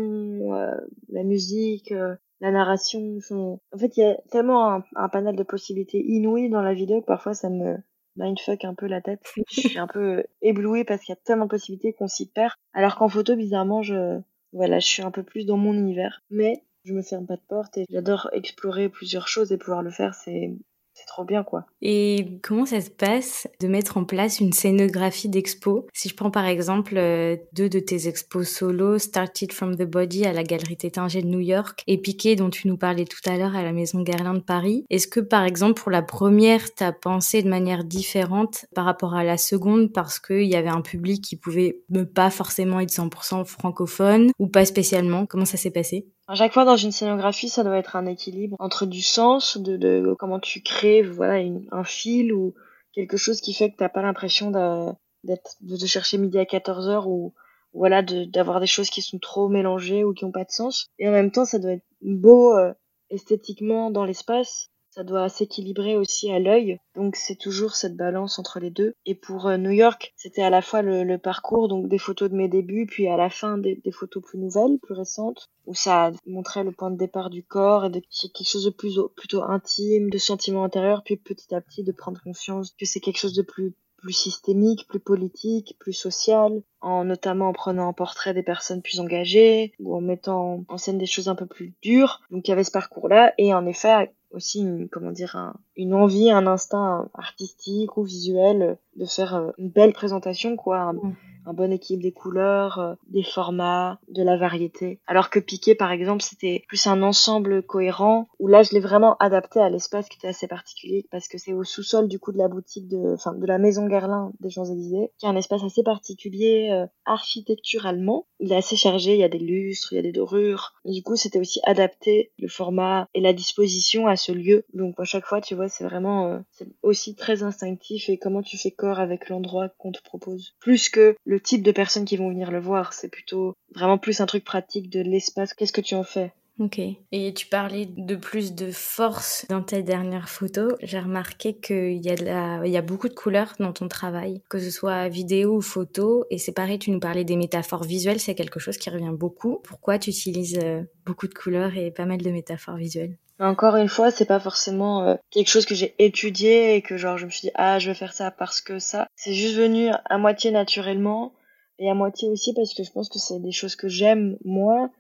euh, 0.53 0.75
la 1.09 1.23
musique, 1.23 1.91
euh, 1.91 2.15
la 2.39 2.51
narration. 2.51 3.15
enfin, 3.17 3.57
En 3.73 3.77
fait, 3.79 3.97
il 3.97 4.01
y 4.01 4.03
a 4.03 4.15
tellement 4.29 4.69
un, 4.75 4.83
un 4.95 5.09
panel 5.09 5.35
de 5.35 5.43
possibilités 5.43 6.03
inouïes 6.05 6.49
dans 6.51 6.61
la 6.61 6.75
vidéo 6.75 7.01
que 7.01 7.07
parfois 7.07 7.33
ça 7.33 7.49
me 7.49 7.77
mindfuck 8.15 8.63
un 8.63 8.75
peu 8.75 8.85
la 8.85 9.01
tête. 9.01 9.21
Je 9.49 9.61
suis 9.69 9.79
un 9.79 9.87
peu 9.87 10.23
éblouie 10.43 10.83
parce 10.83 11.01
qu'il 11.01 11.13
y 11.13 11.17
a 11.17 11.21
tellement 11.25 11.45
de 11.45 11.49
possibilités 11.49 11.93
qu'on 11.93 12.07
s'y 12.07 12.29
perd. 12.29 12.51
Alors 12.73 12.95
qu'en 12.95 13.09
photo, 13.09 13.35
bizarrement, 13.35 13.81
je, 13.81 14.19
voilà, 14.53 14.79
je 14.79 14.87
suis 14.87 15.03
un 15.03 15.11
peu 15.11 15.23
plus 15.23 15.45
dans 15.45 15.57
mon 15.57 15.73
univers. 15.73 16.21
Mais 16.29 16.63
je 16.85 16.93
me 16.93 17.01
ferme 17.01 17.25
pas 17.25 17.35
de 17.35 17.41
porte 17.47 17.77
et 17.77 17.85
j'adore 17.89 18.29
explorer 18.33 18.89
plusieurs 18.89 19.27
choses 19.27 19.51
et 19.51 19.57
pouvoir 19.57 19.81
le 19.83 19.91
faire, 19.91 20.13
c'est, 20.13 20.55
c'est 20.93 21.06
trop 21.06 21.23
bien, 21.23 21.43
quoi. 21.43 21.65
Et 21.82 22.39
comment 22.43 22.65
ça 22.65 22.79
se 22.79 22.91
passe 22.91 23.47
de 23.60 23.67
mettre 23.67 23.97
en 23.97 24.06
place 24.06 24.39
une 24.39 24.53
scénographie 24.53 25.27
d'expo? 25.27 25.88
Si 25.91 26.10
je 26.10 26.15
prends 26.15 26.29
par 26.29 26.45
exemple 26.45 26.93
euh, 26.97 27.36
deux 27.53 27.67
de 27.67 27.79
tes 27.79 28.08
expos 28.08 28.47
solo, 28.47 28.99
Started 28.99 29.51
from 29.51 29.75
the 29.75 29.84
Body 29.84 30.25
à 30.25 30.34
la 30.34 30.43
Galerie 30.43 30.77
Tétinger 30.77 31.23
de 31.23 31.27
New 31.27 31.39
York 31.39 31.84
et 31.88 31.97
Piqué 31.97 32.36
dont 32.36 32.51
tu 32.51 32.67
nous 32.67 32.77
parlais 32.77 33.06
tout 33.06 33.27
à 33.27 33.38
l'heure 33.38 33.56
à 33.56 33.63
la 33.63 33.73
Maison 33.73 34.01
Guerlain 34.01 34.36
de 34.36 34.39
Paris, 34.39 34.86
est-ce 34.89 35.08
que 35.08 35.19
par 35.19 35.43
exemple 35.43 35.82
pour 35.82 35.91
la 35.91 36.03
première, 36.03 36.73
t'as 36.75 36.91
pensé 36.91 37.41
de 37.41 37.49
manière 37.49 37.84
différente 37.84 38.65
par 38.75 38.86
rapport 38.86 39.15
à 39.15 39.23
la 39.23 39.38
seconde 39.38 39.91
parce 39.91 40.19
qu'il 40.19 40.43
y 40.43 40.56
avait 40.56 40.69
un 40.69 40.82
public 40.82 41.23
qui 41.23 41.36
pouvait 41.36 41.82
ne 41.89 42.03
pas 42.03 42.29
forcément 42.29 42.79
être 42.79 42.91
100% 42.91 43.45
francophone 43.45 44.32
ou 44.38 44.47
pas 44.47 44.65
spécialement? 44.65 45.25
Comment 45.25 45.45
ça 45.45 45.58
s'est 45.58 45.71
passé? 45.71 46.06
À 46.27 46.36
chaque 46.36 46.53
fois 46.53 46.65
dans 46.65 46.77
une 46.77 46.91
scénographie, 46.91 47.49
ça 47.49 47.63
doit 47.63 47.77
être 47.77 47.95
un 47.95 48.05
équilibre 48.05 48.55
entre 48.59 48.86
du 48.86 49.01
sens, 49.01 49.57
de, 49.57 49.75
de 49.75 50.15
comment 50.17 50.39
tu 50.39 50.62
crées, 50.62 51.01
voilà, 51.01 51.43
un 51.71 51.83
fil 51.83 52.33
ou 52.33 52.53
quelque 52.93 53.17
chose 53.17 53.41
qui 53.41 53.53
fait 53.53 53.71
que 53.71 53.77
t'as 53.77 53.89
pas 53.89 54.01
l'impression 54.01 54.51
d'être, 54.51 55.55
de, 55.62 55.75
de 55.77 55.86
chercher 55.86 56.17
midi 56.17 56.39
à 56.39 56.45
14 56.45 56.88
heures 56.88 57.07
ou 57.07 57.33
voilà, 57.73 58.03
d'avoir 58.03 58.59
des 58.59 58.67
choses 58.67 58.89
qui 58.89 59.01
sont 59.01 59.19
trop 59.19 59.49
mélangées 59.49 60.03
ou 60.03 60.13
qui 60.13 60.25
ont 60.25 60.31
pas 60.31 60.45
de 60.45 60.51
sens. 60.51 60.88
Et 60.99 61.07
en 61.07 61.12
même 61.12 61.31
temps, 61.31 61.45
ça 61.45 61.59
doit 61.59 61.71
être 61.71 61.86
beau 62.01 62.55
euh, 62.55 62.71
esthétiquement 63.09 63.89
dans 63.89 64.05
l'espace. 64.05 64.69
Ça 64.95 65.03
doit 65.03 65.27
s'équilibrer 65.27 65.97
aussi 65.97 66.32
à 66.32 66.38
l'œil. 66.38 66.77
Donc 66.95 67.15
c'est 67.15 67.36
toujours 67.36 67.75
cette 67.75 67.95
balance 67.95 68.38
entre 68.38 68.60
les 68.60 68.69
deux. 68.69 68.93
Et 69.08 69.15
pour 69.15 69.47
euh, 69.47 69.58
New 69.58 69.71
York, 69.71 70.13
c'était 70.15 70.43
à 70.43 70.51
la 70.51 70.62
fois 70.62 70.84
le, 70.84 71.17
parcours, 71.17 71.67
donc 71.67 71.88
des 71.88 71.97
photos 71.97 72.29
de 72.29 72.36
mes 72.36 72.47
débuts, 72.47 72.86
puis 72.86 73.08
à 73.08 73.17
la 73.17 73.32
fin 73.32 73.58
des, 73.58 73.82
photos 73.91 74.21
plus 74.21 74.38
nouvelles, 74.38 74.77
plus 74.84 74.93
récentes, 74.93 75.49
où 75.65 75.73
ça 75.73 76.12
montrait 76.27 76.63
le 76.63 76.71
point 76.71 76.91
de 76.91 76.97
départ 76.97 77.32
du 77.32 77.43
corps 77.43 77.86
et 77.86 77.89
de 77.89 78.01
quelque 78.36 78.47
chose 78.47 78.65
de 78.65 78.69
plus 78.69 78.99
plutôt 79.15 79.41
intime, 79.41 80.12
de 80.12 80.17
sentiments 80.19 80.63
intérieurs, 80.63 81.01
puis 81.03 81.17
petit 81.17 81.56
à 81.56 81.62
petit 81.62 81.84
de 81.84 81.91
prendre 81.91 82.21
conscience 82.21 82.75
que 82.79 82.86
c'est 82.86 82.99
quelque 82.99 83.17
chose 83.17 83.34
de 83.34 83.41
plus 83.41 83.73
plus 84.03 84.13
systémique, 84.13 84.85
plus 84.87 84.99
politique, 84.99 85.75
plus 85.79 85.93
social, 85.93 86.61
en 86.81 87.05
notamment 87.05 87.47
en 87.47 87.53
prenant 87.53 87.87
en 87.87 87.93
portrait 87.93 88.33
des 88.33 88.43
personnes 88.43 88.81
plus 88.81 88.99
engagées 88.99 89.71
ou 89.79 89.95
en 89.95 90.01
mettant 90.01 90.65
en 90.67 90.77
scène 90.77 90.97
des 90.97 91.05
choses 91.05 91.29
un 91.29 91.35
peu 91.35 91.45
plus 91.45 91.73
dures. 91.81 92.19
Donc 92.29 92.47
il 92.47 92.51
y 92.51 92.53
avait 92.53 92.65
ce 92.65 92.71
parcours-là 92.71 93.33
et 93.37 93.53
en 93.53 93.65
effet 93.65 94.11
aussi 94.31 94.59
une, 94.61 94.89
comment 94.89 95.11
dire 95.11 95.35
un- 95.35 95.53
une 95.77 95.93
envie, 95.93 96.29
un 96.31 96.47
instinct 96.47 97.07
artistique 97.13 97.97
ou 97.97 98.03
visuel 98.03 98.77
de 98.97 99.05
faire 99.05 99.35
euh, 99.35 99.51
une 99.57 99.69
belle 99.69 99.93
présentation 99.93 100.55
quoi, 100.57 100.91
Mm. 100.93 101.13
Un 101.45 101.53
bon 101.53 101.71
équilibre 101.71 102.03
des 102.03 102.12
couleurs, 102.12 102.79
euh, 102.79 102.93
des 103.08 103.23
formats, 103.23 103.99
de 104.10 104.23
la 104.23 104.38
variété. 104.38 104.99
Alors 105.08 105.29
que 105.29 105.39
Piqué 105.39 105.75
par 105.75 105.91
exemple, 105.91 106.21
c'était 106.21 106.63
plus 106.67 106.88
un 106.88 107.01
ensemble 107.01 107.63
cohérent 107.63 108.27
où 108.39 108.47
là 108.47 108.63
je 108.63 108.71
l'ai 108.71 108.79
vraiment 108.79 109.17
adapté 109.17 109.60
à 109.60 109.69
l'espace 109.69 110.10
qui 110.10 110.17
était 110.17 110.27
assez 110.27 110.47
particulier 110.47 111.06
parce 111.12 111.27
que 111.27 111.38
c'est 111.38 111.53
au 111.53 111.63
sous-sol 111.63 112.08
du 112.08 112.19
coup 112.19 112.32
de 112.32 112.38
la 112.38 112.47
boutique 112.47 112.88
de 112.88 113.13
enfin 113.13 113.34
de 113.34 113.45
la 113.45 113.58
maison 113.58 113.88
Guerlain 113.88 114.32
des 114.39 114.49
Champs-Élysées, 114.49 115.12
qui 115.17 115.25
est 115.25 115.29
un 115.29 115.36
espace 115.36 115.63
assez 115.63 115.84
particulier 115.84 116.69
euh, 116.71 116.86
architecturalement. 117.06 118.27
Il 118.39 118.51
est 118.51 118.56
assez 118.58 118.75
chargé, 118.75 119.13
il 119.13 119.19
y 119.19 119.23
a 119.23 119.29
des 119.29 119.39
lustres, 119.39 119.93
il 119.93 119.95
y 119.95 119.99
a 119.99 120.01
des 120.01 120.12
dorures. 120.12 120.73
Et 120.86 120.91
du 120.91 121.03
coup, 121.03 121.15
c'était 121.15 121.39
aussi 121.39 121.60
adapté 121.63 122.32
le 122.38 122.47
format 122.47 123.08
et 123.13 123.21
la 123.21 123.34
disposition 123.34 124.08
à 124.08 124.15
ce 124.15 124.32
lieu. 124.32 124.65
Donc 124.73 124.99
à 124.99 125.03
chaque 125.03 125.25
fois, 125.25 125.41
tu 125.41 125.56
vois, 125.56 125.69
c'est 125.69 125.84
vraiment 125.84 126.27
euh, 126.27 126.39
c'est 126.51 126.67
aussi 126.82 127.15
très 127.15 127.43
instinctif 127.43 128.10
et 128.10 128.17
comment 128.17 128.41
tu 128.41 128.58
fais 128.58 128.71
corps 128.71 128.99
avec 128.99 129.29
l'endroit 129.29 129.69
qu'on 129.69 129.91
te 129.91 130.01
propose. 130.03 130.56
Plus 130.60 130.89
que 130.89 131.15
le 131.25 131.32
type 131.39 131.63
de 131.63 131.71
personnes 131.71 132.05
qui 132.05 132.17
vont 132.17 132.29
venir 132.29 132.51
le 132.51 132.59
voir, 132.59 132.93
c'est 132.93 133.09
plutôt 133.09 133.53
vraiment 133.73 133.97
plus 133.97 134.21
un 134.21 134.25
truc 134.25 134.43
pratique 134.43 134.89
de 134.89 135.01
l'espace. 135.01 135.53
Qu'est-ce 135.53 135.73
que 135.73 135.81
tu 135.81 135.95
en 135.95 136.03
fais? 136.03 136.33
Ok. 136.59 136.79
Et 137.11 137.33
tu 137.33 137.47
parlais 137.47 137.87
de 137.87 138.15
plus 138.15 138.53
de 138.53 138.71
force 138.71 139.45
dans 139.49 139.63
tes 139.63 139.81
dernières 139.81 140.29
photos. 140.29 140.73
J'ai 140.83 140.99
remarqué 140.99 141.55
qu'il 141.55 142.05
y, 142.05 142.09
a 142.09 142.15
de 142.15 142.25
la... 142.25 142.61
il 142.65 142.71
y 142.71 142.77
a 142.77 142.83
beaucoup 142.83 143.09
de 143.09 143.13
couleurs 143.13 143.53
dans 143.59 143.73
ton 143.73 143.87
travail, 143.87 144.41
que 144.49 144.59
ce 144.59 144.69
soit 144.69 145.07
vidéo 145.09 145.55
ou 145.57 145.61
photo. 145.61 146.25
Et 146.29 146.37
c'est 146.37 146.51
pareil, 146.51 146.77
tu 146.77 146.91
nous 146.91 146.99
parlais 146.99 147.23
des 147.23 147.37
métaphores 147.37 147.83
visuelles, 147.83 148.19
c'est 148.19 148.35
quelque 148.35 148.59
chose 148.59 148.77
qui 148.77 148.91
revient 148.91 149.13
beaucoup. 149.13 149.61
Pourquoi 149.63 149.97
tu 149.97 150.11
utilises 150.11 150.59
euh, 150.63 150.83
beaucoup 151.05 151.27
de 151.27 151.33
couleurs 151.33 151.75
et 151.75 151.89
pas 151.89 152.05
mal 152.05 152.21
de 152.21 152.29
métaphores 152.29 152.77
visuelles? 152.77 153.17
Mais 153.39 153.45
Encore 153.45 153.75
une 153.75 153.89
fois, 153.89 154.11
c'est 154.11 154.25
pas 154.25 154.39
forcément 154.39 155.07
euh, 155.07 155.15
quelque 155.31 155.49
chose 155.49 155.65
que 155.65 155.73
j'ai 155.73 155.95
étudié 155.97 156.75
et 156.75 156.83
que 156.83 156.97
genre 156.97 157.17
je 157.17 157.25
me 157.25 157.31
suis 157.31 157.47
dit 157.47 157.51
ah 157.55 157.79
je 157.79 157.89
vais 157.89 157.95
faire 157.95 158.13
ça 158.13 158.29
parce 158.29 158.61
que 158.61 158.77
ça. 158.77 159.07
C'est 159.15 159.33
juste 159.33 159.55
venu 159.55 159.89
à 160.05 160.17
moitié 160.19 160.51
naturellement 160.51 161.33
et 161.79 161.89
à 161.89 161.95
moitié 161.95 162.29
aussi 162.29 162.53
parce 162.53 162.75
que 162.75 162.83
je 162.83 162.91
pense 162.91 163.09
que 163.09 163.17
c'est 163.17 163.39
des 163.39 163.51
choses 163.51 163.75
que 163.75 163.87
j'aime 163.87 164.37
moi 164.45 164.91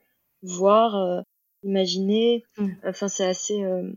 voir, 0.43 0.95
euh, 0.95 1.21
imaginer. 1.63 2.43
Mm. 2.57 2.69
Enfin 2.87 3.07
c'est 3.07 3.25
assez 3.25 3.63
euh, 3.63 3.91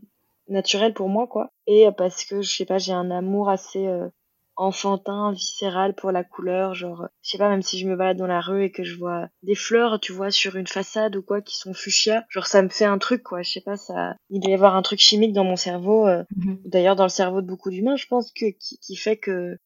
naturel 0.47 0.93
pour 0.93 1.09
moi 1.09 1.27
quoi. 1.27 1.51
Et 1.67 1.87
euh, 1.87 1.91
parce 1.91 2.25
que 2.25 2.41
je 2.41 2.49
sais 2.49 2.65
pas 2.65 2.77
j'ai 2.77 2.93
un 2.93 3.11
amour 3.11 3.49
assez 3.49 3.87
euh, 3.87 4.07
enfantin, 4.55 5.31
viscéral 5.33 5.93
pour 5.93 6.11
la 6.11 6.23
couleur, 6.23 6.73
genre 6.73 7.07
je 7.21 7.29
sais 7.29 7.37
pas 7.37 7.49
même 7.49 7.61
si 7.61 7.77
je 7.77 7.87
me 7.87 7.95
balade 7.95 8.17
dans 8.17 8.27
la 8.27 8.41
rue 8.41 8.63
et 8.63 8.71
que 8.71 8.83
je 8.83 8.97
vois 8.97 9.27
des 9.43 9.53
fleurs, 9.55 9.99
tu 9.99 10.11
vois 10.11 10.31
sur 10.31 10.55
une 10.55 10.67
façade 10.67 11.15
ou 11.15 11.21
quoi 11.21 11.41
qui 11.41 11.55
sont 11.55 11.73
fuchsia, 11.73 12.25
genre 12.29 12.47
ça 12.47 12.63
me 12.63 12.69
fait 12.69 12.85
un 12.85 12.97
truc 12.97 13.21
quoi, 13.21 13.43
je 13.43 13.51
sais 13.51 13.61
pas 13.61 13.77
ça 13.77 14.15
il 14.31 14.41
doit 14.41 14.51
y 14.51 14.55
avoir 14.55 14.75
un 14.75 14.81
truc 14.81 14.99
chimique 14.99 15.33
dans 15.33 15.43
mon 15.43 15.55
cerveau 15.57 16.07
euh, 16.07 16.23
d'ailleurs 16.65 16.95
dans 16.95 17.03
le 17.03 17.09
cerveau 17.09 17.41
de 17.41 17.47
beaucoup 17.47 17.69
d'humains, 17.69 17.97
je 17.97 18.07
pense 18.07 18.31
que 18.31 18.45
qui, 18.59 18.79
qui 18.79 18.95
fait 18.95 19.17
que 19.17 19.59